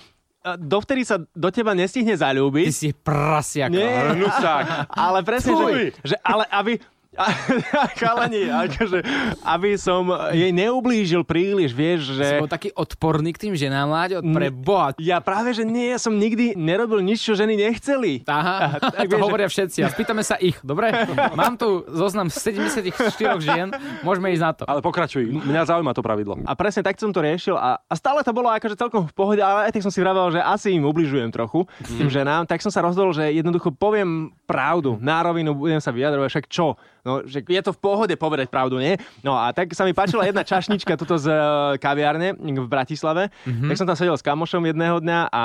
dovtedy 0.60 1.02
sa 1.08 1.16
do 1.32 1.48
teba 1.48 1.72
nestihne 1.72 2.12
Ty 2.12 2.20
zalúbiť. 2.20 2.68
si 2.68 2.92
prasiak. 2.92 3.72
Nie, 3.72 4.12
Hnusák. 4.16 4.92
ale 4.92 5.18
presne, 5.24 5.52
že, 5.56 5.66
že 6.04 6.16
ale 6.20 6.44
aby... 6.52 6.72
A, 7.14 7.30
chalani, 8.00 8.50
akože, 8.50 9.00
aby 9.46 9.78
som 9.78 10.10
jej 10.34 10.50
neublížil 10.50 11.22
príliš, 11.22 11.70
vieš, 11.70 12.00
Si 12.14 12.18
že... 12.18 12.42
bol 12.42 12.50
taký 12.50 12.70
odporný 12.74 13.30
k 13.34 13.48
tým 13.48 13.54
ženám, 13.54 13.86
Láďo, 13.86 14.18
pre 14.22 14.50
boha. 14.50 14.94
Ja 14.98 15.22
práve, 15.22 15.54
že 15.54 15.62
nie, 15.62 15.94
ja 15.94 15.98
som 15.98 16.14
nikdy 16.18 16.58
nerobil 16.58 17.00
nič, 17.00 17.22
čo 17.22 17.38
ženy 17.38 17.54
nechceli. 17.54 18.26
Aha, 18.26 18.78
tak 18.98 19.06
to 19.06 19.16
vieš, 19.16 19.24
hovoria 19.24 19.48
všetci 19.48 19.78
a 19.82 19.88
spýtame 19.90 20.22
sa 20.26 20.36
ich, 20.38 20.58
dobre? 20.60 20.90
Mám 21.38 21.54
tu 21.56 21.86
zoznam 21.90 22.28
74 22.28 22.90
žien, 23.38 23.70
môžeme 24.02 24.34
ísť 24.34 24.42
na 24.42 24.52
to. 24.52 24.62
Ale 24.66 24.80
pokračuj, 24.82 25.22
mňa 25.24 25.70
zaujíma 25.70 25.94
to 25.94 26.02
pravidlo. 26.02 26.38
A 26.44 26.52
presne 26.58 26.82
tak 26.82 26.98
som 26.98 27.14
to 27.14 27.22
riešil 27.22 27.54
a, 27.54 27.78
a 27.78 27.94
stále 27.94 28.20
to 28.26 28.34
bolo 28.34 28.50
akože 28.50 28.74
celkom 28.74 29.06
v 29.06 29.14
pohode, 29.14 29.42
ale 29.42 29.70
aj 29.70 29.72
tak 29.78 29.84
som 29.86 29.92
si 29.94 30.02
vravel, 30.02 30.34
že 30.34 30.40
asi 30.42 30.74
im 30.74 30.84
ubližujem 30.84 31.30
trochu 31.30 31.66
tým 31.84 32.10
ženám, 32.10 32.44
tak 32.50 32.60
som 32.60 32.72
sa 32.72 32.82
rozhodol, 32.82 33.14
že 33.14 33.30
jednoducho 33.30 33.70
poviem 33.74 34.34
pravdu, 34.44 34.98
na 35.00 35.22
rovinu 35.24 35.54
budem 35.56 35.80
sa 35.80 35.94
vyjadrovať, 35.94 36.28
však 36.30 36.46
čo? 36.50 36.76
No, 37.04 37.20
že 37.28 37.44
je 37.44 37.60
to 37.60 37.76
v 37.76 37.80
pohode 37.84 38.14
povedať 38.16 38.48
pravdu, 38.48 38.80
nie? 38.80 38.96
No 39.20 39.36
a 39.36 39.52
tak 39.52 39.76
sa 39.76 39.84
mi 39.84 39.92
páčila 39.92 40.24
jedna 40.24 40.40
čašnička 40.40 40.96
tuto 40.96 41.20
z 41.20 41.28
eh, 41.28 41.38
kaviárne 41.76 42.32
v 42.40 42.64
Bratislave, 42.64 43.28
mm-hmm. 43.44 43.68
tak 43.68 43.76
som 43.76 43.84
tam 43.84 43.92
sedel 43.92 44.16
s 44.16 44.24
kamošom 44.24 44.64
jedného 44.64 45.04
dňa 45.04 45.28
a 45.28 45.42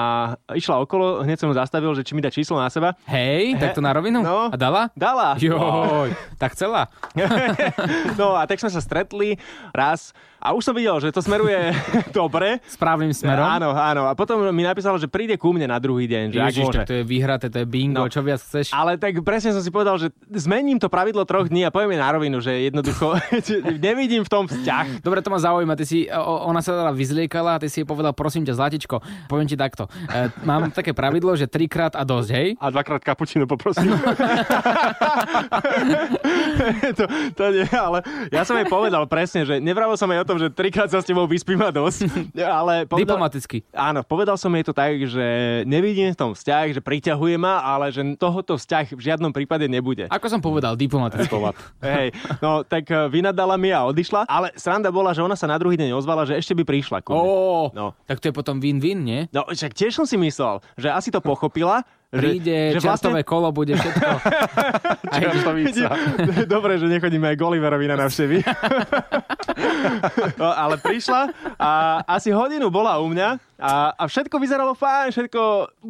išla 0.55 0.79
okolo, 0.79 1.27
hneď 1.27 1.35
som 1.35 1.51
ho 1.51 1.55
zastavil, 1.59 1.91
že 1.99 2.07
či 2.07 2.15
mi 2.15 2.23
dá 2.23 2.31
číslo 2.31 2.55
na 2.55 2.71
seba. 2.71 2.95
Hej, 3.11 3.59
tak 3.59 3.75
to 3.75 3.83
na 3.83 3.91
rovinu? 3.91 4.23
No. 4.23 4.47
A 4.47 4.55
dala? 4.55 4.87
Dala. 4.95 5.35
Joj, 5.35 6.15
tak 6.39 6.55
chcela. 6.55 6.87
no 8.19 8.39
a 8.39 8.47
tak 8.47 8.63
sme 8.63 8.71
sa 8.71 8.79
stretli 8.79 9.35
raz 9.75 10.15
a 10.39 10.55
už 10.55 10.63
som 10.63 10.71
videl, 10.71 10.95
že 11.03 11.11
to 11.11 11.19
smeruje 11.19 11.75
dobre. 12.15 12.63
Správnym 12.71 13.11
smerom. 13.11 13.43
Áno, 13.43 13.75
áno. 13.75 14.07
A 14.07 14.15
potom 14.15 14.39
mi 14.55 14.63
napísal, 14.63 14.95
že 14.95 15.11
príde 15.11 15.35
ku 15.35 15.51
mne 15.51 15.67
na 15.67 15.75
druhý 15.83 16.07
deň. 16.07 16.25
Že 16.31 16.39
Ježiš, 16.39 16.67
tak 16.71 16.87
to 16.87 16.95
je 16.95 17.03
vyhraté, 17.03 17.51
to 17.51 17.59
je 17.59 17.67
bingo, 17.67 17.99
No. 17.99 18.07
čo 18.07 18.23
viac 18.23 18.39
chceš? 18.39 18.71
Ale 18.71 18.95
tak 18.95 19.19
presne 19.27 19.51
som 19.51 19.59
si 19.59 19.67
povedal, 19.67 19.99
že 19.99 20.07
zmením 20.31 20.79
to 20.79 20.87
pravidlo 20.87 21.27
troch 21.27 21.48
dní 21.49 21.65
a 21.65 21.73
poviem 21.73 21.97
jej 21.97 22.01
na 22.01 22.09
rovinu, 22.13 22.37
že 22.39 22.53
jednoducho 22.69 23.17
nevidím 23.85 24.21
v 24.23 24.29
tom 24.29 24.45
vzťah. 24.45 25.01
Dobre, 25.01 25.19
to 25.25 25.33
ma 25.33 25.39
zaujíma. 25.41 25.73
Ty 25.75 25.85
si, 25.85 26.05
o, 26.07 26.45
ona 26.45 26.61
sa 26.61 26.77
teda 26.77 26.93
vyzliekala 26.93 27.57
a 27.57 27.61
ty 27.61 27.67
si 27.67 27.81
jej 27.81 27.87
povedal, 27.89 28.13
prosím 28.13 28.45
ťa, 28.45 28.53
Zlatičko, 28.55 29.01
poviem 29.25 29.49
ti 29.49 29.57
takto. 29.57 29.89
E, 30.07 30.29
mám 30.45 30.69
také 30.69 30.93
pravidlo, 30.93 31.33
že 31.33 31.49
trikrát 31.49 31.97
a 31.97 32.05
dosť, 32.05 32.29
hej? 32.31 32.47
A 32.61 32.69
dvakrát 32.69 33.01
kapučino 33.01 33.49
poprosím. 33.49 33.89
to, 36.97 37.03
to 37.33 37.43
nie, 37.49 37.65
ale 37.73 38.05
ja 38.29 38.45
som 38.45 38.53
jej 38.55 38.67
povedal 38.69 39.09
presne, 39.09 39.43
že 39.47 39.57
nevravil 39.57 39.97
som 39.97 40.09
jej 40.11 40.21
o 40.21 40.27
tom, 40.27 40.37
že 40.37 40.53
trikrát 40.53 40.91
sa 40.91 41.01
s 41.01 41.07
tebou 41.07 41.25
vyspím 41.25 41.65
a 41.65 41.73
dosť. 41.73 42.29
Ale 42.37 42.85
povedal, 42.85 43.17
Diplomaticky. 43.17 43.65
Áno, 43.73 44.05
povedal 44.05 44.37
som 44.37 44.53
jej 44.53 44.63
to 44.63 44.73
tak, 44.75 44.93
že 45.09 45.25
nevidím 45.65 46.13
v 46.13 46.17
tom 46.19 46.31
vzťah, 46.35 46.77
že 46.77 46.81
priťahuje 46.83 47.35
ma, 47.39 47.63
ale 47.63 47.89
že 47.89 48.03
tohoto 48.19 48.59
vzťah 48.59 48.93
v 48.93 49.01
žiadnom 49.01 49.31
prípade 49.33 49.65
nebude. 49.65 50.05
Ako 50.11 50.27
som 50.27 50.43
povedal, 50.43 50.75
diplomaticky. 50.75 51.31
Hej, 51.79 52.07
no 52.39 52.61
tak 52.61 52.83
eh, 52.85 53.07
vynadala 53.07 53.55
mi 53.55 53.69
a 53.69 53.83
odišla, 53.83 54.25
ale 54.25 54.49
sranda 54.53 54.89
bola, 54.89 55.11
že 55.11 55.19
ona 55.19 55.33
sa 55.33 55.45
na 55.45 55.55
druhý 55.55 55.75
deň 55.75 55.93
ozvala, 55.93 56.23
že 56.23 56.35
ešte 56.35 56.53
by 56.53 56.63
prišla 56.63 56.97
ku. 57.01 57.11
Ó, 57.11 57.69
No. 57.71 57.93
tak 58.03 58.19
to 58.19 58.29
je 58.29 58.33
potom 58.33 58.57
win-win, 58.57 58.99
nie? 58.99 59.19
No, 59.29 59.45
však 59.45 59.71
tiež 59.71 59.93
som 59.93 60.03
si 60.03 60.15
myslel, 60.15 60.59
že 60.75 60.89
asi 60.89 61.09
to 61.09 61.19
pochopila, 61.19 61.81
že, 62.09 62.41
Príde, 62.41 62.73
že 62.73 62.81
čerstové 62.81 63.21
kolo, 63.21 63.53
bude 63.53 63.77
všetko. 63.77 64.07
Čerstovica. 65.13 65.93
Dobre, 66.49 66.81
že 66.81 66.89
nechodíme 66.89 67.29
aj 67.29 67.35
k 67.37 67.41
Oliverovi 67.45 67.85
na 67.85 68.01
návštevy. 68.01 68.41
no, 70.41 70.49
ale 70.49 70.77
prišla 70.77 71.29
a 71.55 71.69
asi 72.09 72.33
hodinu 72.33 72.69
bola 72.69 72.97
u 72.97 73.07
mňa 73.07 73.29
a, 73.59 73.93
a 73.93 74.03
všetko 74.05 74.39
vyzeralo 74.39 74.73
fajn, 74.73 75.11
všetko, 75.11 75.41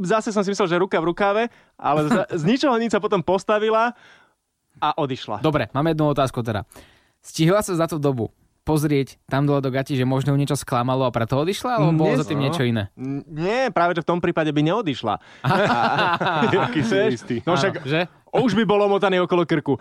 zase 0.04 0.34
som 0.34 0.44
si 0.44 0.52
myslel, 0.52 0.68
že 0.68 0.76
ruka 0.76 0.98
v 0.98 1.08
rukave, 1.08 1.44
ale 1.78 2.00
z, 2.04 2.12
z 2.36 2.44
ničoho 2.44 2.76
nič 2.76 2.92
sa 2.92 3.00
potom 3.00 3.22
postavila 3.22 3.94
a 4.80 4.96
odišla. 4.98 5.44
Dobre, 5.44 5.68
mám 5.76 5.86
jednu 5.88 6.12
otázku 6.12 6.40
teda. 6.42 6.64
Stihla 7.20 7.60
sa 7.60 7.76
za 7.76 7.86
tú 7.86 8.00
dobu 8.00 8.32
pozrieť 8.70 9.18
tam 9.26 9.50
dole 9.50 9.66
do 9.66 9.74
gati, 9.74 9.98
že 9.98 10.06
možno 10.06 10.38
niečo 10.38 10.54
sklamalo 10.54 11.10
a 11.10 11.12
preto 11.12 11.42
odišla, 11.42 11.82
alebo 11.82 12.06
bolo 12.06 12.14
za 12.22 12.26
tým 12.28 12.38
niečo 12.38 12.62
iné? 12.62 12.94
Nie, 13.26 13.74
práve 13.74 13.98
že 13.98 14.06
v 14.06 14.10
tom 14.14 14.20
prípade 14.22 14.54
by 14.54 14.62
neodišla. 14.62 15.18
Aký 16.70 16.86
si 16.86 17.18
istý. 17.18 17.36
No 17.50 17.58
však 17.58 17.82
Že? 17.82 18.06
Už 18.34 18.54
by 18.54 18.64
bolo 18.66 18.86
motaný 18.86 19.22
okolo 19.24 19.46
krku. 19.46 19.74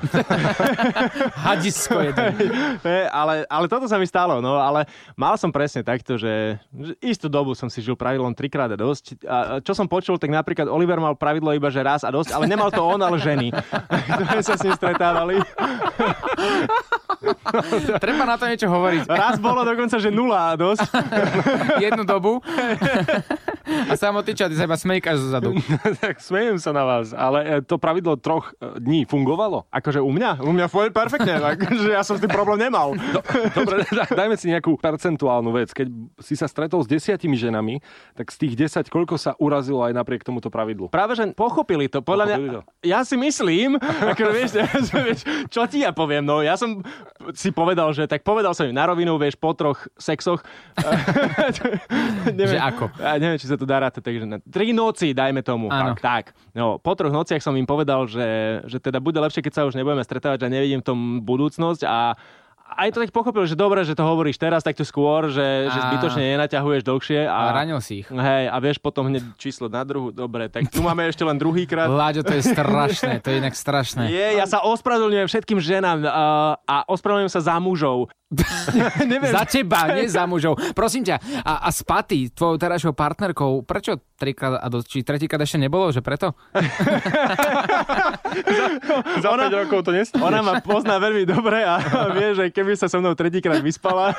Hadisko 1.49 2.01
jeden. 2.01 2.33
Ne, 2.81 3.09
ale, 3.13 3.45
ale 3.49 3.67
toto 3.69 3.85
sa 3.85 4.01
mi 4.01 4.09
stalo, 4.09 4.41
no 4.41 4.57
ale 4.57 4.89
mal 5.15 5.37
som 5.37 5.53
presne 5.53 5.85
takto, 5.85 6.17
že, 6.17 6.57
že 6.73 6.93
istú 7.05 7.29
dobu 7.29 7.53
som 7.53 7.69
si 7.69 7.85
žil 7.85 7.97
pravidlom 7.97 8.33
trikrát 8.33 8.73
a 8.73 8.79
dosť. 8.79 9.05
A 9.29 9.61
čo 9.61 9.77
som 9.77 9.85
počul, 9.85 10.17
tak 10.17 10.33
napríklad 10.33 10.69
Oliver 10.69 11.01
mal 11.01 11.17
pravidlo 11.17 11.53
iba, 11.53 11.69
že 11.69 11.85
raz 11.85 12.05
a 12.05 12.11
dosť, 12.11 12.33
ale 12.33 12.49
nemal 12.49 12.73
to 12.73 12.81
on, 12.81 13.01
ale 13.01 13.21
ženy. 13.21 13.53
Ktoré 14.17 14.41
sa 14.41 14.57
s 14.57 14.65
ním 14.65 14.75
stretávali. 14.77 15.37
Treba 18.05 18.25
na 18.25 18.37
to 18.39 18.47
niečo 18.47 18.71
hovoriť. 18.71 19.11
Raz 19.11 19.37
bolo 19.43 19.67
dokonca, 19.67 19.99
že 19.99 20.13
nula 20.13 20.53
a 20.53 20.55
dosť. 20.55 20.87
Jednu 21.83 22.07
dobu. 22.07 22.39
A 23.69 23.93
samotný 23.95 24.33
čo, 24.33 24.49
ty 24.49 24.57
sa 24.57 24.65
iba 24.65 24.75
smejkáš 24.75 25.17
zo 25.21 25.29
zadu. 25.29 25.51
tak 26.03 26.19
smejem 26.19 26.57
sa 26.57 26.73
na 26.73 26.83
vás, 26.83 27.13
ale 27.13 27.39
e, 27.45 27.55
to 27.61 27.77
pravidlo 27.77 28.17
troch 28.17 28.57
e, 28.57 28.81
dní 28.81 29.05
fungovalo? 29.05 29.69
Akože 29.69 30.01
u 30.01 30.09
mňa? 30.09 30.41
U 30.41 30.51
mňa 30.57 30.67
furt 30.73 30.91
perfektne, 30.97 31.37
takže 31.45 31.93
ja 31.93 32.01
som 32.01 32.17
s 32.17 32.25
tým 32.25 32.33
problém 32.33 32.65
nemal. 32.65 32.97
Dobre, 33.53 33.85
daj- 33.99 34.17
dajme 34.17 34.37
si 34.41 34.49
nejakú 34.49 34.81
percentuálnu 34.81 35.53
vec. 35.53 35.71
Keď 35.77 35.87
si 36.25 36.35
sa 36.35 36.49
stretol 36.49 36.81
s 36.81 36.89
desiatimi 36.89 37.37
ženami, 37.37 37.85
tak 38.17 38.33
z 38.33 38.49
tých 38.49 38.55
10, 38.73 38.89
koľko 38.89 39.21
sa 39.21 39.37
urazilo 39.37 39.85
aj 39.85 39.93
napriek 39.93 40.25
tomuto 40.25 40.49
pravidlu? 40.49 40.89
Práve, 40.89 41.13
že 41.19 41.29
pochopili 41.37 41.93
to. 41.93 42.01
Podľa 42.01 42.25
Pochopili 42.25 42.49
mňa, 42.49 42.55
to. 42.57 42.61
ja 42.89 43.01
si 43.05 43.17
myslím, 43.21 43.77
ako 43.83 44.23
vieš, 44.33 44.51
vieš, 44.91 45.21
čo 45.53 45.69
ti 45.69 45.85
ja 45.85 45.93
poviem, 45.93 46.25
no 46.25 46.41
ja 46.41 46.57
som 46.57 46.81
si 47.37 47.53
povedal, 47.53 47.93
že 47.93 48.09
tak 48.09 48.25
povedal 48.25 48.57
som 48.57 48.65
im 48.65 48.73
na 48.73 48.89
rovinu, 48.89 49.21
vieš, 49.21 49.37
po 49.37 49.53
troch 49.53 49.85
sexoch. 50.01 50.41
Že 52.33 52.59
ako? 52.59 52.85
Ja 52.97 53.19
neviem, 53.21 53.39
či 53.39 53.51
sa 53.51 53.58
to 53.59 53.67
dá 53.67 53.83
rátať, 53.83 54.01
takže 54.07 54.25
na 54.25 54.39
tri 54.39 54.71
noci, 54.71 55.11
dajme 55.11 55.43
tomu. 55.43 55.67
Áno. 55.69 55.99
Tak, 55.99 56.01
tak. 56.01 56.25
No, 56.55 56.79
po 56.79 56.95
troch 56.95 57.11
nociach 57.11 57.43
som 57.43 57.59
im 57.59 57.67
povedal, 57.67 58.07
že, 58.07 58.63
že 58.71 58.79
teda 58.79 59.03
bude 59.03 59.19
lepšie, 59.19 59.43
keď 59.43 59.53
sa 59.53 59.67
už 59.67 59.75
nebudeme 59.75 60.07
stretávať, 60.07 60.47
že 60.47 60.55
nevidím 60.55 60.81
v 60.81 60.87
tom 60.87 60.99
budúcnosť 61.27 61.83
a 61.83 62.15
aj 62.69 62.93
to 62.93 63.01
tak 63.01 63.17
pochopil, 63.17 63.49
že 63.49 63.57
dobre, 63.57 63.81
že 63.81 63.97
to 63.97 64.05
hovoríš 64.05 64.37
teraz 64.37 64.61
takto 64.61 64.85
skôr, 64.85 65.33
že, 65.33 65.73
že 65.73 65.79
Á. 65.81 65.85
zbytočne 65.89 66.37
nenaťahuješ 66.37 66.83
dlhšie. 66.85 67.21
A 67.25 67.49
A, 67.49 67.65
ranil 67.65 67.81
si 67.81 68.05
ich. 68.05 68.09
Hej, 68.13 68.45
a 68.53 68.57
vieš 68.61 68.77
potom 68.77 69.09
hneď 69.09 69.25
číslo 69.41 69.73
na 69.73 69.81
druhú. 69.89 70.13
Dobre, 70.13 70.53
tak 70.53 70.69
tu 70.69 70.85
máme 70.85 71.09
ešte 71.09 71.25
len 71.25 71.41
druhýkrát. 71.41 71.89
Láďo, 71.89 72.29
to 72.29 72.37
je 72.37 72.45
strašné, 72.45 73.25
to 73.25 73.33
je 73.33 73.37
inak 73.41 73.57
strašné. 73.57 74.13
Je, 74.13 74.27
ja 74.37 74.45
sa 74.45 74.61
ospravedlňujem 74.69 75.29
všetkým 75.33 75.59
ženám 75.65 76.05
uh, 76.05 76.61
a 76.61 76.85
ospravedlňujem 76.93 77.33
sa 77.33 77.41
za 77.41 77.57
mužov. 77.57 78.13
Neviem, 79.09 79.33
Za 79.33 79.49
teba, 79.49 79.89
nie 79.97 80.05
za 80.17 80.29
mužov. 80.29 80.61
Prosím 80.77 81.09
ťa, 81.09 81.17
a, 81.41 81.65
a 81.65 81.71
s 81.73 81.81
Paty, 81.81 82.29
tvojou 82.29 82.61
terajšou 82.61 82.93
partnerkou, 82.93 83.65
prečo 83.65 83.97
trikrát 84.21 84.61
a 84.61 84.67
dosť, 84.69 84.87
či 84.91 84.99
tretíkrát 85.07 85.41
ešte 85.41 85.57
nebolo, 85.57 85.89
že 85.89 86.05
preto? 86.05 86.35
Za 89.23 89.29
5 89.33 89.61
rokov 89.65 89.89
to 89.89 89.91
nestihneš. 89.95 90.27
ona 90.27 90.41
ma 90.45 90.61
pozná 90.61 91.01
veľmi 91.01 91.25
dobre 91.25 91.65
a 91.65 91.79
vie, 92.13 92.35
že 92.37 92.45
keby 92.53 92.77
sa 92.77 92.91
so 92.91 93.01
mnou 93.01 93.15
tretíkrát 93.17 93.63
vyspala, 93.63 94.13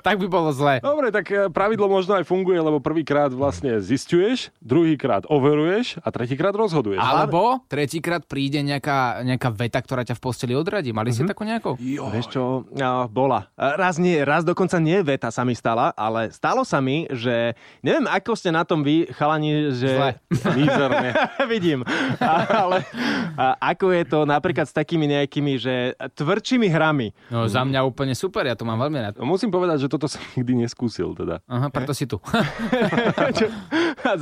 tak 0.00 0.16
by 0.22 0.26
bolo 0.30 0.54
zle. 0.54 0.80
Dobre, 0.80 1.12
tak 1.12 1.28
e, 1.28 1.50
pravidlo 1.52 1.90
možno 1.90 2.16
aj 2.16 2.24
funguje, 2.24 2.56
lebo 2.56 2.78
prvýkrát 2.80 3.28
vlastne 3.34 3.82
zistuješ, 3.82 4.54
druhýkrát 4.62 5.28
overuješ 5.28 6.00
a 6.00 6.08
tretíkrát 6.14 6.54
rozhoduješ. 6.56 7.02
Alebo 7.02 7.60
tretíkrát 7.68 8.24
príde 8.24 8.62
nejaká, 8.62 9.20
nejaká 9.26 9.50
veta, 9.52 9.78
ktorá 9.82 10.06
ťa 10.06 10.16
v 10.16 10.22
posteli 10.22 10.54
odradí. 10.56 10.94
Mali 10.94 11.12
ste 11.12 11.26
takú 11.28 11.44
nejakú? 11.44 11.76
Vieš 11.78 12.26
čo, 12.32 12.64
a 13.02 13.10
bola. 13.10 13.50
Uh, 13.58 13.74
raz 13.74 13.98
nie, 13.98 14.22
raz 14.22 14.46
dokonca 14.46 14.78
nie 14.78 15.02
veta 15.02 15.34
sa 15.34 15.42
mi 15.42 15.58
stala, 15.58 15.90
ale 15.98 16.30
stalo 16.30 16.62
sa 16.62 16.78
mi, 16.78 17.10
že 17.10 17.58
neviem, 17.82 18.06
ako 18.06 18.38
ste 18.38 18.54
na 18.54 18.62
tom 18.62 18.86
vy, 18.86 19.10
chalani, 19.10 19.74
že... 19.74 19.90
Zle. 19.90 20.10
Vidím. 21.52 21.82
Ale 22.22 22.86
a, 23.34 23.58
ako 23.74 23.92
je 23.92 24.04
to 24.06 24.18
napríklad 24.24 24.66
s 24.68 24.74
takými 24.74 25.10
nejakými, 25.10 25.58
že 25.58 25.98
tvrdšími 25.98 26.68
hrami? 26.70 27.10
No 27.32 27.48
za 27.48 27.66
mňa 27.66 27.82
úplne 27.84 28.14
super, 28.14 28.46
ja 28.46 28.54
to 28.54 28.62
mám 28.62 28.78
veľmi 28.80 28.98
rád. 29.02 29.14
Musím 29.24 29.50
povedať, 29.50 29.86
že 29.86 29.88
toto 29.90 30.06
som 30.06 30.22
nikdy 30.38 30.66
neskúsil 30.66 31.16
teda. 31.16 31.42
Aha, 31.48 31.72
preto 31.72 31.96
si 31.96 32.06
tu. 32.06 32.22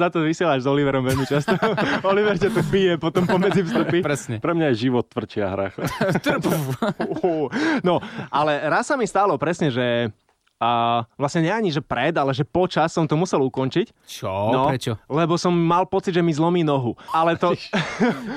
Za 0.01 0.13
to 0.13 0.23
vysielaš 0.23 0.65
s 0.65 0.69
Oliverom 0.69 1.03
veľmi 1.03 1.25
často. 1.25 1.57
Oliver 2.05 2.37
ťa 2.37 2.53
tu 2.53 2.63
pije 2.69 3.01
potom 3.01 3.25
pomedzi 3.25 3.65
vstupy. 3.65 4.05
Presne. 4.05 4.39
Pre 4.39 4.53
mňa 4.53 4.73
je 4.73 4.77
život 4.89 5.09
tvrdšia 5.09 5.45
hra. 5.51 5.67
No, 7.81 7.99
ale 8.29 8.61
raz 8.71 8.87
sa 8.87 8.95
mi 8.95 9.05
stalo 9.05 9.35
presne, 9.35 9.75
že 9.75 10.15
a 10.61 11.03
vlastne 11.17 11.41
nie 11.41 11.49
ani, 11.49 11.73
že 11.73 11.81
pred, 11.81 12.13
ale 12.13 12.37
že 12.37 12.45
počas 12.45 12.93
som 12.93 13.09
to 13.09 13.17
musel 13.17 13.41
ukončiť. 13.49 13.97
Čo? 14.05 14.29
No, 14.53 14.69
Prečo? 14.69 15.01
Lebo 15.09 15.41
som 15.41 15.57
mal 15.57 15.89
pocit, 15.89 16.13
že 16.13 16.21
mi 16.21 16.37
zlomí 16.37 16.61
nohu. 16.61 16.93
Ale 17.17 17.41
to... 17.41 17.57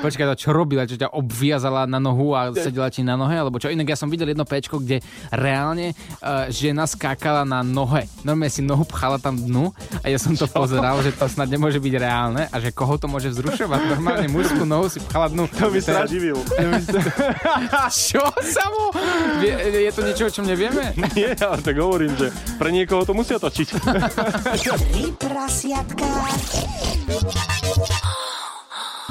Počkaj, 0.07 0.31
to 0.31 0.35
čo 0.39 0.55
robila? 0.55 0.87
Čo 0.87 0.95
ťa 0.95 1.11
obviazala 1.11 1.83
na 1.83 1.99
nohu 1.99 2.31
a 2.31 2.55
sedela 2.55 2.87
ti 2.87 3.03
na 3.03 3.19
nohe? 3.19 3.35
Alebo 3.35 3.59
čo? 3.59 3.67
Inak 3.67 3.91
ja 3.91 3.99
som 3.99 4.07
videl 4.07 4.31
jedno 4.31 4.47
pečko, 4.47 4.79
kde 4.79 5.03
reálne 5.35 5.91
uh, 6.23 6.47
žena 6.47 6.87
skákala 6.87 7.43
na 7.43 7.59
nohe. 7.59 8.07
Normálne 8.23 8.55
si 8.55 8.63
nohu 8.63 8.87
pchala 8.87 9.19
tam 9.19 9.35
dnu 9.35 9.75
a 9.99 10.07
ja 10.07 10.15
som 10.15 10.31
to 10.31 10.47
pozeral, 10.47 11.03
že 11.03 11.11
to 11.11 11.27
snad 11.27 11.51
nemôže 11.51 11.83
byť 11.83 11.93
reálne 11.99 12.47
a 12.47 12.55
že 12.63 12.71
koho 12.71 12.95
to 12.95 13.11
môže 13.11 13.35
vzrušovať. 13.35 13.99
Normálne 13.99 14.31
mužskú 14.31 14.63
nohu 14.63 14.87
si 14.87 15.03
pchala 15.03 15.27
dnu. 15.27 15.43
To 15.59 15.67
by 15.67 15.79
sa 15.83 16.07
Živil. 16.07 16.39
Čo 18.13 18.23
sa 18.39 18.63
mu? 18.71 18.95
Je, 19.43 19.51
je 19.87 19.91
to 19.91 20.01
niečo, 20.07 20.23
o 20.29 20.31
čom 20.31 20.45
nevieme? 20.47 20.95
Nie, 21.17 21.35
ale 21.35 21.59
tak 21.59 21.75
hovorím, 21.77 22.12
že 22.17 22.27
pre 22.61 22.69
niekoho 22.69 23.03
to 23.03 23.13
musia 23.17 23.37
točiť. 23.41 23.67
Tri 24.63 25.05
prasiatka. 25.17 26.07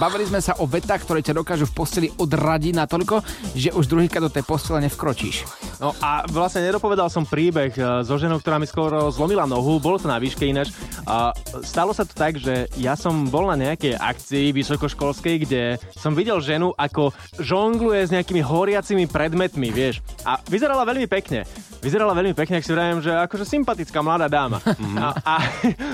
Bavili 0.02 0.26
sme 0.26 0.42
sa 0.42 0.58
o 0.58 0.66
vetách, 0.66 1.06
ktoré 1.06 1.22
ťa 1.22 1.38
dokážu 1.38 1.68
v 1.68 1.76
posteli 1.78 2.08
odradiť 2.10 2.74
natoľko, 2.74 3.22
že 3.54 3.70
už 3.70 3.86
druhýkrát 3.86 4.26
do 4.26 4.34
tej 4.34 4.42
postele 4.42 4.82
nevkročíš. 4.82 5.46
No 5.82 5.90
a 5.98 6.22
vlastne 6.30 6.62
nedopovedal 6.62 7.10
som 7.10 7.26
príbeh 7.26 7.74
e, 7.74 8.06
so 8.06 8.14
ženou, 8.14 8.38
ktorá 8.38 8.62
mi 8.62 8.70
skoro 8.70 9.10
zlomila 9.10 9.50
nohu, 9.50 9.82
bolo 9.82 9.98
to 9.98 10.06
na 10.06 10.22
výške 10.22 10.46
ináč. 10.46 10.70
A 11.10 11.34
stalo 11.66 11.90
sa 11.90 12.06
to 12.06 12.14
tak, 12.14 12.38
že 12.38 12.70
ja 12.78 12.94
som 12.94 13.26
bol 13.26 13.50
na 13.50 13.58
nejakej 13.58 13.98
akcii 13.98 14.54
vysokoškolskej, 14.54 15.34
kde 15.42 15.62
som 15.98 16.14
videl 16.14 16.38
ženu, 16.38 16.70
ako 16.78 17.10
žongluje 17.42 18.06
s 18.06 18.14
nejakými 18.14 18.38
horiacimi 18.38 19.10
predmetmi, 19.10 19.74
vieš. 19.74 19.98
A 20.22 20.38
vyzerala 20.46 20.86
veľmi 20.86 21.10
pekne. 21.10 21.42
Vyzerala 21.82 22.14
veľmi 22.14 22.30
pekne, 22.38 22.62
ak 22.62 22.66
si 22.66 22.70
vravím, 22.70 23.02
že 23.02 23.10
akože 23.10 23.42
sympatická 23.42 23.98
mladá 24.06 24.30
dáma. 24.30 24.62
A, 24.94 25.18
a 25.26 25.34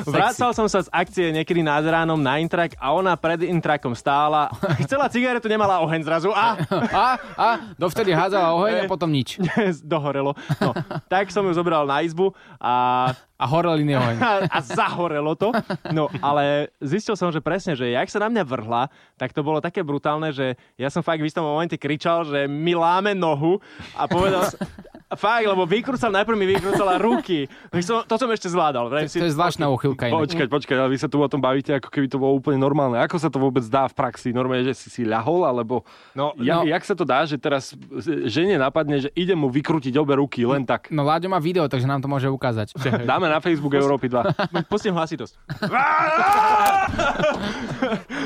vracal 0.04 0.52
som 0.52 0.68
sa 0.68 0.84
z 0.84 0.92
akcie 0.92 1.32
niekedy 1.32 1.64
nad 1.64 1.80
ránom 1.80 2.20
na 2.20 2.36
intrak 2.36 2.76
a 2.76 2.92
ona 2.92 3.16
pred 3.16 3.48
intrakom 3.48 3.96
stála. 3.96 4.52
Chcela 4.84 5.08
cigaretu, 5.08 5.48
nemala 5.48 5.80
oheň 5.80 6.04
zrazu. 6.04 6.28
A 6.36 6.60
A, 6.92 7.06
a 7.36 7.48
dovtedy 7.76 8.12
hádzala 8.12 8.52
oheň 8.52 8.74
a 8.84 8.90
potom 8.92 9.08
nič. 9.08 9.40
Dohorelo. 9.82 10.34
No, 10.62 10.70
tak 11.12 11.30
som 11.30 11.46
ju 11.46 11.52
zobral 11.54 11.86
na 11.86 12.02
izbu 12.02 12.34
a, 12.58 13.10
A 13.38 13.44
horel 13.46 13.86
iný 13.86 13.94
oheň. 13.94 14.18
a, 14.26 14.32
a 14.50 14.58
zahorelo 14.58 15.38
to. 15.38 15.54
No, 15.94 16.10
ale 16.18 16.74
zistil 16.82 17.14
som, 17.14 17.30
že 17.30 17.38
presne, 17.38 17.78
že 17.78 17.94
jak 17.94 18.10
sa 18.10 18.26
na 18.26 18.28
mňa 18.34 18.42
vrhla, 18.42 18.90
tak 19.14 19.30
to 19.30 19.46
bolo 19.46 19.62
také 19.62 19.86
brutálne, 19.86 20.34
že 20.34 20.58
ja 20.74 20.90
som 20.90 21.06
fakt 21.06 21.22
v 21.22 21.30
istom 21.30 21.46
momente 21.46 21.78
kričal, 21.78 22.26
že 22.26 22.50
mi 22.50 22.74
láme 22.74 23.14
nohu 23.14 23.62
a 23.94 24.10
povedal 24.10 24.50
fakt, 25.16 25.48
lebo 25.48 25.64
vykrúcal, 25.64 26.12
najprv 26.12 26.36
mi 26.36 26.44
vykrúcala 26.52 27.00
ruky. 27.00 27.48
Som, 27.80 28.04
to 28.04 28.20
som 28.20 28.28
ešte 28.28 28.52
zvládal. 28.52 28.92
Vrajím 28.92 29.08
si, 29.08 29.16
To 29.22 29.28
je 29.28 29.32
zvláštna 29.32 29.72
uchylka. 29.72 30.12
Počkať, 30.12 30.48
počkať, 30.52 30.76
ale 30.76 30.92
vy 30.92 30.98
sa 31.00 31.08
tu 31.08 31.16
o 31.22 31.28
tom 31.30 31.40
bavíte, 31.40 31.72
ako 31.72 31.88
keby 31.88 32.12
to 32.12 32.20
bolo 32.20 32.36
úplne 32.36 32.60
normálne. 32.60 33.00
Ako 33.00 33.16
sa 33.16 33.32
to 33.32 33.40
vôbec 33.40 33.64
dá 33.70 33.88
v 33.88 33.94
praxi? 33.96 34.36
Normálne, 34.36 34.68
že 34.68 34.76
si 34.76 34.92
si 34.92 35.02
ľahol, 35.08 35.48
alebo... 35.48 35.88
No, 36.12 36.36
ja, 36.36 36.60
no. 36.60 36.68
Jak 36.68 36.84
sa 36.84 36.92
to 36.92 37.08
dá, 37.08 37.24
že 37.24 37.40
teraz 37.40 37.72
žene 38.28 38.60
napadne, 38.60 39.00
že 39.00 39.08
ide 39.16 39.32
mu 39.32 39.48
vykrútiť 39.48 39.96
obe 39.96 40.12
ruky 40.18 40.44
len 40.44 40.68
tak? 40.68 40.92
No 40.92 41.06
Láďo 41.06 41.32
má 41.32 41.40
video, 41.40 41.64
takže 41.70 41.88
nám 41.88 42.04
to 42.04 42.08
môže 42.10 42.28
ukázať. 42.28 42.76
Dáme 43.10 43.30
na 43.30 43.40
Facebook 43.40 43.72
Európy 43.72 44.12
2. 44.12 44.36
Pustím 44.72 44.98
hlasitosť. 44.98 45.38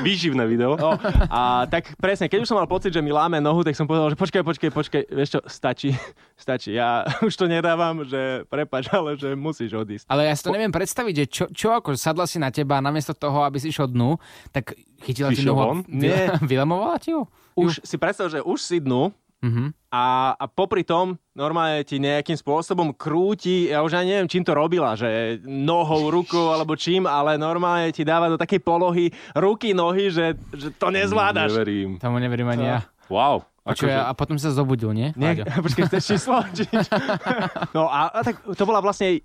Výživné 0.06 0.48
video. 0.48 0.74
No, 0.74 0.98
a 1.30 1.68
tak 1.68 1.94
presne, 2.00 2.26
keď 2.26 2.42
už 2.42 2.48
som 2.50 2.58
mal 2.58 2.66
pocit, 2.66 2.90
že 2.90 3.04
mi 3.04 3.12
láme 3.12 3.38
nohu, 3.38 3.62
tak 3.62 3.76
som 3.76 3.86
povedal, 3.86 4.10
že 4.10 4.18
počkaj, 4.18 4.42
počkaj, 4.42 4.70
počkaj, 4.72 5.02
vieš 5.12 5.38
čo, 5.38 5.40
stačí, 5.46 5.94
stačí. 6.34 6.71
Ja 6.72 7.04
už 7.28 7.36
to 7.36 7.44
nedávam, 7.44 8.02
že 8.08 8.48
prepač, 8.48 8.88
ale 8.88 9.20
že 9.20 9.36
musíš 9.36 9.76
odísť. 9.76 10.08
Ale 10.08 10.24
ja 10.26 10.34
si 10.34 10.42
to 10.42 10.50
neviem 10.50 10.72
predstaviť, 10.72 11.14
že 11.14 11.26
čo, 11.28 11.44
čo 11.52 11.68
ako 11.76 11.92
sadla 11.94 12.24
si 12.24 12.40
na 12.40 12.48
teba 12.48 12.80
a 12.80 12.84
namiesto 12.84 13.12
toho, 13.12 13.44
aby 13.44 13.60
si 13.60 13.68
išiel 13.68 13.92
dnu, 13.92 14.16
tak 14.50 14.72
chytila 15.04 15.30
von? 15.52 15.84
Nie. 15.86 16.32
Vylemovala 16.50 16.96
ti 16.96 17.12
ju? 17.12 17.28
Už 17.52 17.84
si 17.84 18.00
predstav, 18.00 18.32
že 18.32 18.40
už 18.40 18.58
si 18.58 18.80
dnu 18.80 19.12
Mhm. 19.42 19.74
a, 19.90 20.38
a 20.38 20.44
popri 20.46 20.86
tom 20.86 21.18
normálne 21.34 21.82
ti 21.82 21.98
nejakým 21.98 22.38
spôsobom 22.38 22.94
krúti, 22.94 23.74
ja 23.74 23.82
už 23.82 23.98
ani 23.98 24.14
neviem, 24.14 24.30
čím 24.30 24.46
to 24.46 24.54
robila, 24.54 24.94
že 24.94 25.42
nohou, 25.42 26.14
rukou 26.14 26.54
alebo 26.54 26.78
čím, 26.78 27.10
ale 27.10 27.34
normálne 27.34 27.90
ti 27.90 28.06
dáva 28.06 28.30
do 28.30 28.38
takej 28.38 28.62
polohy 28.62 29.10
ruky, 29.34 29.74
nohy, 29.74 30.14
že, 30.14 30.38
že 30.54 30.70
to 30.78 30.94
nezvládaš. 30.94 31.58
Neverím. 31.58 31.98
Tomu 31.98 32.22
neverím 32.22 32.54
ani 32.54 32.70
ja. 32.70 32.86
Wow. 33.10 33.42
Čo, 33.62 33.86
Akože, 33.86 33.94
a 33.94 34.10
potom 34.18 34.36
sa 34.42 34.50
zobudil, 34.50 34.90
nie? 34.90 35.14
Nie, 35.14 35.46
počkaj, 35.64 35.86
chceš 35.86 36.18
číslo? 36.18 36.42
No 37.76 37.86
a, 37.86 38.10
a 38.10 38.18
tak 38.26 38.42
to 38.42 38.64
bola 38.66 38.82
vlastne 38.82 39.22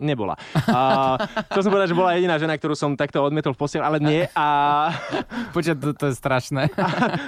nebola. 0.00 0.32
A, 0.68 1.16
chcel 1.52 1.68
som 1.68 1.72
povedať, 1.72 1.92
že 1.92 1.96
bola 1.96 2.16
jediná 2.16 2.40
žena, 2.40 2.56
ktorú 2.56 2.72
som 2.72 2.96
takto 2.96 3.20
odmietol 3.20 3.52
v 3.52 3.60
posiel, 3.60 3.84
ale 3.84 4.00
nie. 4.00 4.24
A, 4.32 4.46
Počkaj, 5.54 5.76
to, 5.76 5.92
to 5.92 6.04
je 6.08 6.14
strašné. 6.16 6.72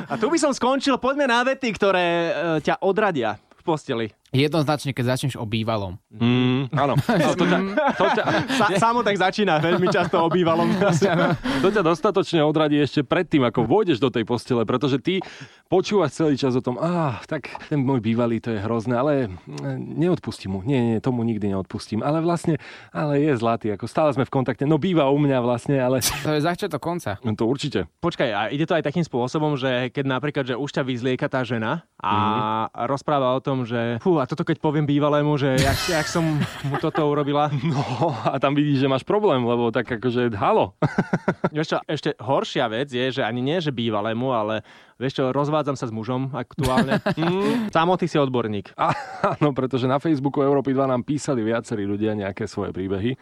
a 0.08 0.12
tu 0.16 0.32
by 0.32 0.40
som 0.40 0.52
skončil. 0.56 0.96
Poďme 0.96 1.28
na 1.28 1.44
vety, 1.44 1.68
ktoré 1.76 2.06
e, 2.08 2.30
ťa 2.64 2.80
odradia 2.80 3.36
v 3.36 3.62
posteli. 3.64 4.06
Jednoznačne, 4.30 4.92
keď 4.92 5.04
začneš 5.10 5.34
o 5.34 5.44
bývalom. 5.44 5.96
Mm, 6.10 6.68
áno. 6.70 6.94
To, 7.28 7.44
ťa, 7.44 7.58
to, 7.94 8.04
ťa, 8.10 8.24
Sa, 8.50 8.66
samo 8.78 9.00
tak 9.00 9.14
začína, 9.14 9.56
veľmi 9.58 9.88
často 9.88 10.20
obývalom. 10.20 10.68
to 11.64 11.68
ťa 11.68 11.80
dostatočne 11.80 12.40
odradí 12.40 12.76
ešte 12.76 13.00
predtým, 13.00 13.44
ako 13.44 13.64
vôjdeš 13.64 13.96
do 13.96 14.08
tej 14.08 14.24
postele, 14.24 14.64
pretože 14.64 14.98
ty 14.98 15.20
počúvaš 15.66 16.14
celý 16.14 16.34
čas 16.34 16.52
o 16.52 16.60
tom, 16.60 16.76
ah, 16.76 17.20
tak 17.24 17.48
ten 17.66 17.78
môj 17.78 18.00
bývalý, 18.00 18.38
to 18.38 18.50
je 18.50 18.60
hrozné, 18.60 18.94
ale 18.94 19.12
mm, 19.28 19.96
neodpustím 19.96 20.50
mu. 20.50 20.60
Nie, 20.60 20.78
nie, 20.78 20.96
tomu 20.98 21.22
nikdy 21.22 21.48
neodpustím. 21.48 22.00
Ale 22.00 22.18
vlastne, 22.18 22.56
ale 22.90 23.20
je 23.20 23.32
zlatý, 23.34 23.70
ako 23.70 23.84
stále 23.84 24.10
sme 24.10 24.24
v 24.24 24.32
kontakte. 24.32 24.64
No 24.64 24.76
býva 24.76 25.06
u 25.06 25.16
mňa 25.16 25.38
vlastne, 25.38 25.76
ale 25.76 26.00
To 26.26 26.32
je 26.32 26.42
začiatok 26.42 26.80
konca. 26.80 27.16
no 27.20 27.32
to 27.32 27.44
určite. 27.44 27.86
Počkaj, 27.98 28.28
a 28.28 28.40
ide 28.48 28.64
to 28.64 28.74
aj 28.74 28.84
takým 28.84 29.02
spôsobom, 29.02 29.54
že 29.54 29.88
keď 29.88 30.04
napríklad, 30.10 30.44
že 30.44 30.54
už 30.54 30.70
ťa 30.70 30.82
vyzlieka 30.82 31.26
tá 31.26 31.40
žena 31.42 31.84
a 31.96 32.12
Mhm. 32.18 32.40
rozpráva 32.86 33.32
o 33.32 33.40
tom, 33.40 33.62
že 33.62 33.98
fú, 33.98 34.17
a 34.18 34.28
toto 34.28 34.42
keď 34.42 34.58
poviem 34.58 34.86
bývalému, 34.86 35.38
že 35.38 35.56
jak, 35.58 35.78
jak 35.88 36.06
som 36.10 36.24
mu 36.66 36.76
toto 36.78 37.02
urobila. 37.06 37.50
No 37.68 37.82
a 38.24 38.40
tam 38.40 38.56
vidíš, 38.56 38.84
že 38.84 38.88
máš 38.90 39.04
problém, 39.04 39.44
lebo 39.44 39.68
tak 39.68 39.86
akože 39.86 40.32
halo. 40.34 40.74
Vieš 41.54 41.68
čo, 41.74 41.78
ešte 41.84 42.10
horšia 42.16 42.66
vec 42.70 42.88
je, 42.88 43.20
že 43.20 43.22
ani 43.22 43.44
nie, 43.44 43.60
že 43.60 43.74
bývalému, 43.74 44.32
ale 44.32 44.64
vieš 44.96 45.20
čo, 45.20 45.24
rozvádzam 45.30 45.76
sa 45.78 45.86
s 45.86 45.92
mužom 45.92 46.32
aktuálne. 46.32 46.98
mm, 47.18 47.70
Samo 47.70 47.94
ty 48.00 48.10
si 48.10 48.18
odborník. 48.18 48.74
Áno, 48.76 49.54
pretože 49.54 49.86
na 49.86 50.02
Facebooku 50.02 50.42
Európy 50.42 50.74
2 50.74 50.90
nám 50.90 51.02
písali 51.06 51.44
viacerí 51.44 51.86
ľudia 51.86 52.16
nejaké 52.18 52.48
svoje 52.50 52.74
príbehy. 52.74 53.14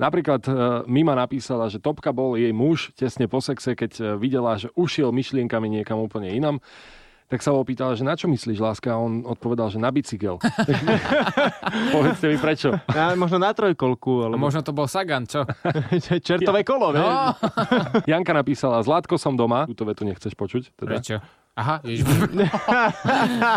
Napríklad 0.00 0.42
e, 0.48 0.52
Mima 0.88 1.12
napísala, 1.12 1.68
že 1.68 1.76
Topka 1.76 2.16
bol 2.16 2.40
jej 2.40 2.52
muž 2.52 2.90
tesne 2.96 3.28
po 3.28 3.44
sexe, 3.44 3.76
keď 3.76 3.92
e, 3.92 4.02
videla, 4.16 4.56
že 4.56 4.72
ušiel 4.72 5.12
myšlienkami 5.12 5.68
niekam 5.68 6.00
úplne 6.00 6.32
inam. 6.32 6.64
Tak 7.32 7.40
sa 7.40 7.56
ho 7.56 7.64
opýtala, 7.64 7.96
že 7.96 8.04
na 8.04 8.12
čo 8.12 8.28
myslíš, 8.28 8.60
láska? 8.60 8.92
A 8.92 9.00
on 9.00 9.24
odpovedal, 9.24 9.72
že 9.72 9.80
na 9.80 9.88
bicykel. 9.88 10.36
Povedzte 11.96 12.28
mi 12.28 12.36
prečo. 12.36 12.76
Ja, 12.92 13.16
možno 13.16 13.40
na 13.40 13.56
trojkolku, 13.56 14.20
A 14.20 14.22
alebo 14.28 14.36
možno 14.36 14.60
to 14.60 14.76
bol 14.76 14.84
Sagan, 14.84 15.24
čo? 15.24 15.48
čertové 16.28 16.60
kolo, 16.60 16.92
vieš. 16.92 17.00
No, 17.00 17.32
Janka 18.12 18.36
napísala, 18.36 18.84
Zlatko 18.84 19.16
som 19.16 19.32
doma. 19.32 19.64
Túto 19.64 19.88
vetu 19.88 20.04
nechceš 20.04 20.36
počuť? 20.36 20.76
Teda? 20.76 20.88
prečo? 20.92 21.16
Aha, 21.56 21.80
ježiš. 21.84 22.04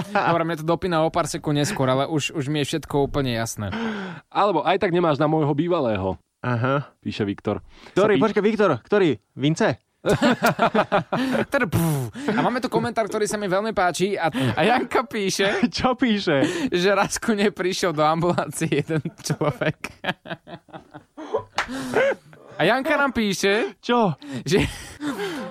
Dobre, 0.07 0.41
mne 0.43 0.55
to 0.55 0.63
dopína 0.63 1.03
o 1.03 1.11
pár 1.11 1.27
sekúnd 1.27 1.59
neskôr, 1.59 1.88
ale 1.88 2.07
už, 2.07 2.31
už 2.31 2.47
mi 2.47 2.63
je 2.63 2.71
všetko 2.71 3.11
úplne 3.11 3.35
jasné. 3.35 3.75
Alebo 4.31 4.63
aj 4.63 4.79
tak 4.79 4.95
nemáš 4.95 5.19
na 5.19 5.27
môjho 5.27 5.51
bývalého, 5.51 6.15
Aha. 6.39 6.91
píše 6.99 7.23
Viktor. 7.23 7.59
Ktorý, 7.91 8.15
Sa 8.15 8.19
pí- 8.19 8.23
počkaj, 8.23 8.43
Viktor, 8.43 8.71
ktorý? 8.83 9.19
Vince? 9.35 9.79
A 12.36 12.39
máme 12.41 12.62
tu 12.62 12.70
komentár, 12.70 13.10
ktorý 13.10 13.26
sa 13.26 13.41
mi 13.41 13.50
veľmi 13.50 13.74
páči 13.74 14.13
a, 14.18 14.30
a 14.30 14.62
Janka 14.62 15.10
píše, 15.10 15.63
Čo 15.76 15.98
píše? 15.98 16.46
že 16.70 16.89
raz 16.94 17.18
ku 17.18 17.34
nej 17.34 17.50
prišiel 17.50 17.94
do 17.94 18.06
ambulancie 18.06 18.70
jeden 18.70 19.02
človek. 19.24 19.78
A 22.56 22.63
Janka 22.63 22.96
nám 22.96 23.12
píše, 23.12 23.76
Čo? 23.84 24.15
že, 24.48 24.63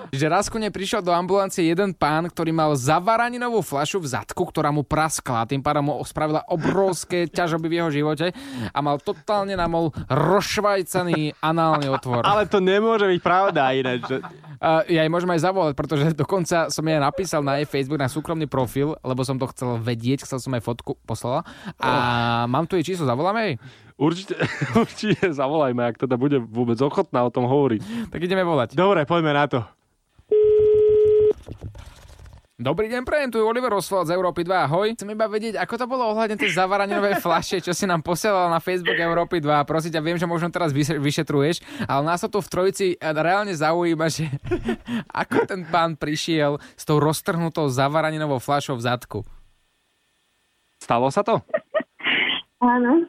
že 0.09 0.25
raz 0.25 0.49
ku 0.49 0.57
nej 0.57 0.73
prišiel 0.73 1.05
do 1.05 1.13
ambulancie 1.13 1.61
jeden 1.61 1.93
pán, 1.93 2.25
ktorý 2.25 2.49
mal 2.49 2.73
zavaraninovú 2.73 3.61
fľašu 3.61 4.01
v 4.01 4.09
zadku, 4.09 4.41
ktorá 4.41 4.73
mu 4.73 4.81
praskla, 4.81 5.45
tým 5.45 5.61
pádom 5.61 5.85
mu 5.85 5.93
spravila 6.01 6.41
obrovské 6.49 7.29
ťažoby 7.29 7.67
v 7.69 7.75
jeho 7.77 7.89
živote 7.93 8.27
a 8.73 8.77
mal 8.81 8.97
totálne 8.97 9.53
namol 9.53 9.93
rozšvajcaný 10.09 11.37
análny 11.45 11.93
otvor. 11.93 12.25
Ale 12.25 12.49
to 12.49 12.57
nemôže 12.57 13.05
byť 13.05 13.21
pravda 13.21 13.69
ináč. 13.77 14.25
Uh, 14.65 14.81
ja 14.89 15.05
jej 15.05 15.13
môžem 15.13 15.29
aj 15.29 15.45
zavolať, 15.45 15.73
pretože 15.77 16.17
dokonca 16.17 16.73
som 16.73 16.81
jej 16.81 16.97
napísal 16.97 17.45
na 17.45 17.61
jej 17.61 17.69
Facebook, 17.69 18.01
na 18.01 18.09
súkromný 18.09 18.49
profil, 18.49 18.97
lebo 19.05 19.21
som 19.21 19.37
to 19.37 19.45
chcel 19.53 19.77
vedieť, 19.77 20.25
chcel 20.25 20.41
som 20.41 20.57
aj 20.57 20.65
fotku 20.65 20.97
poslala. 21.05 21.45
A 21.77 22.49
mám 22.49 22.65
tu 22.65 22.73
jej 22.73 22.81
číslo, 22.81 23.05
zavoláme 23.05 23.45
jej? 23.45 23.55
Určite, 23.93 24.33
určite 24.81 25.29
zavolajme, 25.29 25.85
ak 25.85 26.01
teda 26.01 26.17
bude 26.17 26.41
vôbec 26.41 26.81
ochotná 26.81 27.21
o 27.21 27.29
tom 27.29 27.45
hovoriť. 27.45 28.09
Tak 28.09 28.17
ideme 28.17 28.41
volať. 28.41 28.73
Dobre, 28.73 29.05
poďme 29.05 29.37
na 29.37 29.45
to. 29.45 29.61
Dobrý 32.55 32.87
deň, 32.87 33.03
prejem, 33.03 33.35
tu 33.35 33.35
je 33.35 33.43
Oliver 33.43 33.67
Oswald 33.75 34.07
z 34.07 34.15
Európy 34.15 34.47
2, 34.47 34.71
ahoj. 34.71 34.87
Chcem 34.95 35.11
iba 35.11 35.27
vedieť, 35.27 35.59
ako 35.59 35.75
to 35.75 35.85
bolo 35.91 36.15
ohľadne 36.15 36.39
tej 36.39 36.55
zavaraninovej 36.55 37.19
flaše, 37.27 37.59
čo 37.59 37.75
si 37.75 37.83
nám 37.83 37.99
posielal 37.99 38.47
na 38.47 38.63
Facebook 38.63 38.95
Európy 38.95 39.43
2. 39.43 39.67
Prosím 39.67 39.91
ťa, 39.91 39.99
viem, 39.99 40.15
že 40.15 40.23
možno 40.23 40.47
teraz 40.47 40.71
vyše- 40.71 40.95
vyšetruješ, 40.95 41.59
ale 41.83 42.07
nás 42.07 42.23
to 42.23 42.31
tu 42.31 42.39
v 42.39 42.47
trojici 42.47 42.85
eh, 42.95 43.11
reálne 43.11 43.51
zaujíma, 43.51 44.07
že 44.07 44.31
ako 45.27 45.51
ten 45.51 45.67
pán 45.67 45.99
prišiel 45.99 46.55
s 46.79 46.87
tou 46.87 46.95
roztrhnutou 47.03 47.67
zavaraninovou 47.67 48.39
flašou 48.39 48.79
v 48.79 48.87
zadku. 48.87 49.19
Stalo 50.79 51.11
sa 51.11 51.27
to? 51.27 51.43
Áno, 52.63 53.03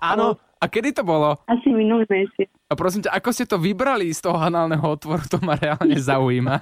Áno, 0.00 0.40
A 0.56 0.72
kedy 0.72 0.96
to 0.96 1.02
bolo? 1.04 1.36
asi 1.46 1.68
minulý 1.68 2.08
mesiac. 2.08 2.48
A 2.66 2.74
prosím 2.74 3.04
ťa, 3.04 3.12
ako 3.14 3.28
ste 3.30 3.44
to 3.46 3.60
vybrali 3.60 4.08
z 4.10 4.24
toho 4.24 4.40
análneho 4.40 4.82
otvoru, 4.82 5.22
to 5.28 5.38
ma 5.44 5.54
reálne 5.54 5.94
zaujíma. 6.00 6.56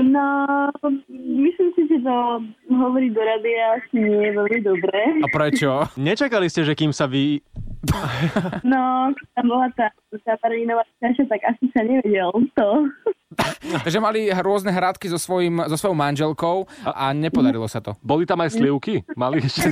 No, 0.00 0.26
myslím 1.12 1.70
si, 1.76 1.82
že 1.86 2.02
to 2.02 2.16
hovoriť 2.72 3.10
do 3.12 3.22
radia 3.22 3.78
asi 3.78 3.96
nie 4.00 4.18
je 4.18 4.32
veľmi 4.34 4.60
dobré. 4.64 5.02
A 5.22 5.28
prečo? 5.30 5.70
nečakali 5.94 6.48
ste, 6.48 6.64
že 6.66 6.74
kým 6.74 6.90
sa 6.90 7.06
vy... 7.06 7.38
No, 8.62 9.12
tam 9.34 9.44
bola 9.46 9.68
tá 9.74 9.90
zaparadinová 10.24 10.82
kaša, 11.02 11.26
tak 11.28 11.42
asi 11.46 11.66
sa 11.74 11.82
nevedel 11.84 12.30
to. 12.56 12.68
Takže 13.86 13.98
mali 13.98 14.28
rôzne 14.30 14.70
hradky 14.72 15.08
so, 15.08 15.18
svojím, 15.18 15.64
so 15.70 15.76
svojou 15.78 15.96
manželkou 15.96 16.66
a 16.84 17.12
nepodarilo 17.14 17.66
sa 17.70 17.80
to. 17.80 17.96
Boli 18.02 18.26
tam 18.26 18.40
aj 18.42 18.58
slivky? 18.58 19.02
Mali 19.14 19.42
ešte. 19.42 19.70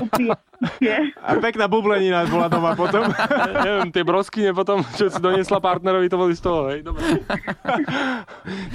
Úplne. 0.00 0.96
A 1.24 1.30
pekná 1.40 1.64
bublenina 1.66 2.28
bola 2.28 2.52
doma 2.52 2.76
potom. 2.76 3.08
Neviem, 3.66 3.88
tie 3.92 4.04
broskyne 4.04 4.52
potom, 4.52 4.84
čo 4.96 5.08
si 5.08 5.18
doniesla 5.20 5.60
partnerovi, 5.60 6.12
to 6.12 6.20
boli 6.20 6.34
z 6.36 6.42
toho, 6.44 6.68
hej? 6.68 6.84
Dobre. 6.84 7.24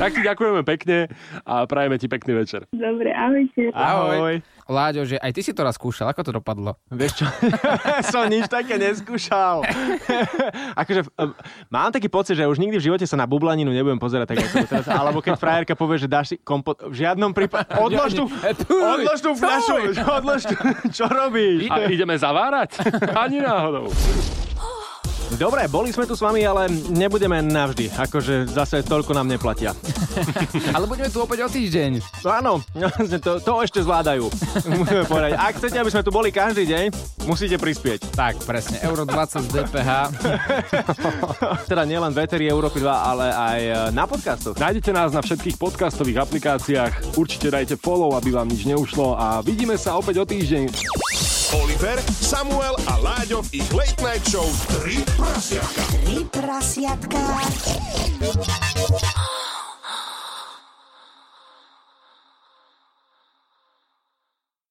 tak 0.01 0.09
ti 0.17 0.21
ďakujeme 0.25 0.61
pekne 0.65 1.09
a 1.45 1.69
prajeme 1.69 2.01
ti 2.01 2.09
pekný 2.09 2.41
večer. 2.41 2.65
Dobre, 2.73 3.13
ahojte. 3.13 3.69
Ahoj. 3.73 4.41
Láďo, 4.65 5.06
že 5.06 5.21
aj 5.21 5.30
ty 5.30 5.41
si 5.45 5.54
to 5.54 5.62
raz 5.62 5.78
skúšal, 5.78 6.10
ako 6.10 6.21
to 6.25 6.32
dopadlo? 6.41 6.82
Vieš 6.89 7.21
čo? 7.21 7.25
som 8.13 8.25
nič 8.25 8.49
také 8.49 8.82
neskúšal. 8.82 9.62
akože, 10.82 11.06
um, 11.21 11.38
mám 11.69 11.93
taký 11.93 12.10
pocit, 12.10 12.34
že 12.34 12.49
už 12.49 12.58
nikdy 12.58 12.82
v 12.82 12.86
živote 12.89 13.06
sa 13.06 13.13
na 13.13 13.30
bublaninu 13.30 13.69
nebudem 13.69 14.01
pozerať 14.01 14.34
tak, 14.34 14.41
ako 14.41 14.65
teraz. 14.65 14.89
Alebo 14.89 15.21
keď 15.21 15.38
frajerka 15.38 15.78
povie, 15.78 16.01
že 16.01 16.10
dáš 16.10 16.34
si 16.34 16.36
kompot... 16.41 16.82
V 16.82 16.97
žiadnom 16.97 17.30
prípade... 17.30 17.69
Odlož 17.86 18.17
tú, 18.17 18.25
odlož 18.73 19.19
tú 19.21 19.32
fľašu! 19.38 20.01
Odlož 20.01 20.41
tú, 20.49 20.58
čo 20.89 21.06
robíš? 21.06 21.69
A 21.69 21.86
ideme 21.86 22.17
zavárať? 22.17 22.82
Ani 23.13 23.45
náhodou. 23.45 23.93
Dobre, 25.33 25.65
boli 25.65 25.89
sme 25.89 26.05
tu 26.05 26.13
s 26.13 26.21
vami, 26.21 26.45
ale 26.45 26.69
nebudeme 26.93 27.41
navždy. 27.41 27.89
Akože 27.97 28.45
zase 28.45 28.85
toľko 28.85 29.17
nám 29.17 29.25
neplatia. 29.25 29.73
Ale 30.75 30.85
budeme 30.85 31.09
tu 31.09 31.19
opäť 31.19 31.43
o 31.43 31.49
týždeň. 31.49 31.99
No 32.21 32.29
áno, 32.29 32.51
to, 33.25 33.41
to 33.41 33.51
ešte 33.65 33.81
zvládajú. 33.81 34.29
Musíme 34.69 35.03
povedať. 35.09 35.35
Ak 35.35 35.57
chcete, 35.57 35.81
aby 35.81 35.91
sme 35.91 36.05
tu 36.05 36.11
boli 36.13 36.29
každý 36.29 36.69
deň, 36.69 36.85
musíte 37.25 37.57
prispieť. 37.57 38.13
Tak, 38.13 38.45
presne. 38.45 38.79
Euro 38.85 39.03
20 39.03 39.49
z 39.49 39.49
DPH. 39.49 39.89
Teda 41.71 41.83
nielen 41.83 42.13
v 42.13 42.21
Eteri 42.21 42.45
Európy 42.47 42.79
2, 42.79 42.88
ale 42.88 43.25
aj 43.33 43.59
e, 43.59 43.73
na 43.91 44.05
podcastoch. 44.05 44.55
Nájdete 44.55 44.93
nás 44.93 45.11
na 45.11 45.25
všetkých 45.25 45.57
podcastových 45.59 46.21
aplikáciách. 46.21 47.17
Určite 47.17 47.49
dajte 47.51 47.75
follow, 47.75 48.13
aby 48.15 48.31
vám 48.31 48.47
nič 48.47 48.63
neušlo 48.69 49.17
a 49.17 49.41
vidíme 49.41 49.75
sa 49.75 49.97
opäť 49.97 50.21
o 50.21 50.25
týždeň. 50.25 51.35
Oliver, 51.55 52.03
Samuel 52.11 52.75
a 52.87 52.99
Láďov 52.99 53.47
v 53.47 53.63
ich 53.63 53.69
Late 53.71 53.99
Night 54.03 54.23
Show 54.27 54.47
3 54.83 55.07
prasiatka. 55.15 55.83
3 56.03 56.27
prasiatka. 56.27 57.21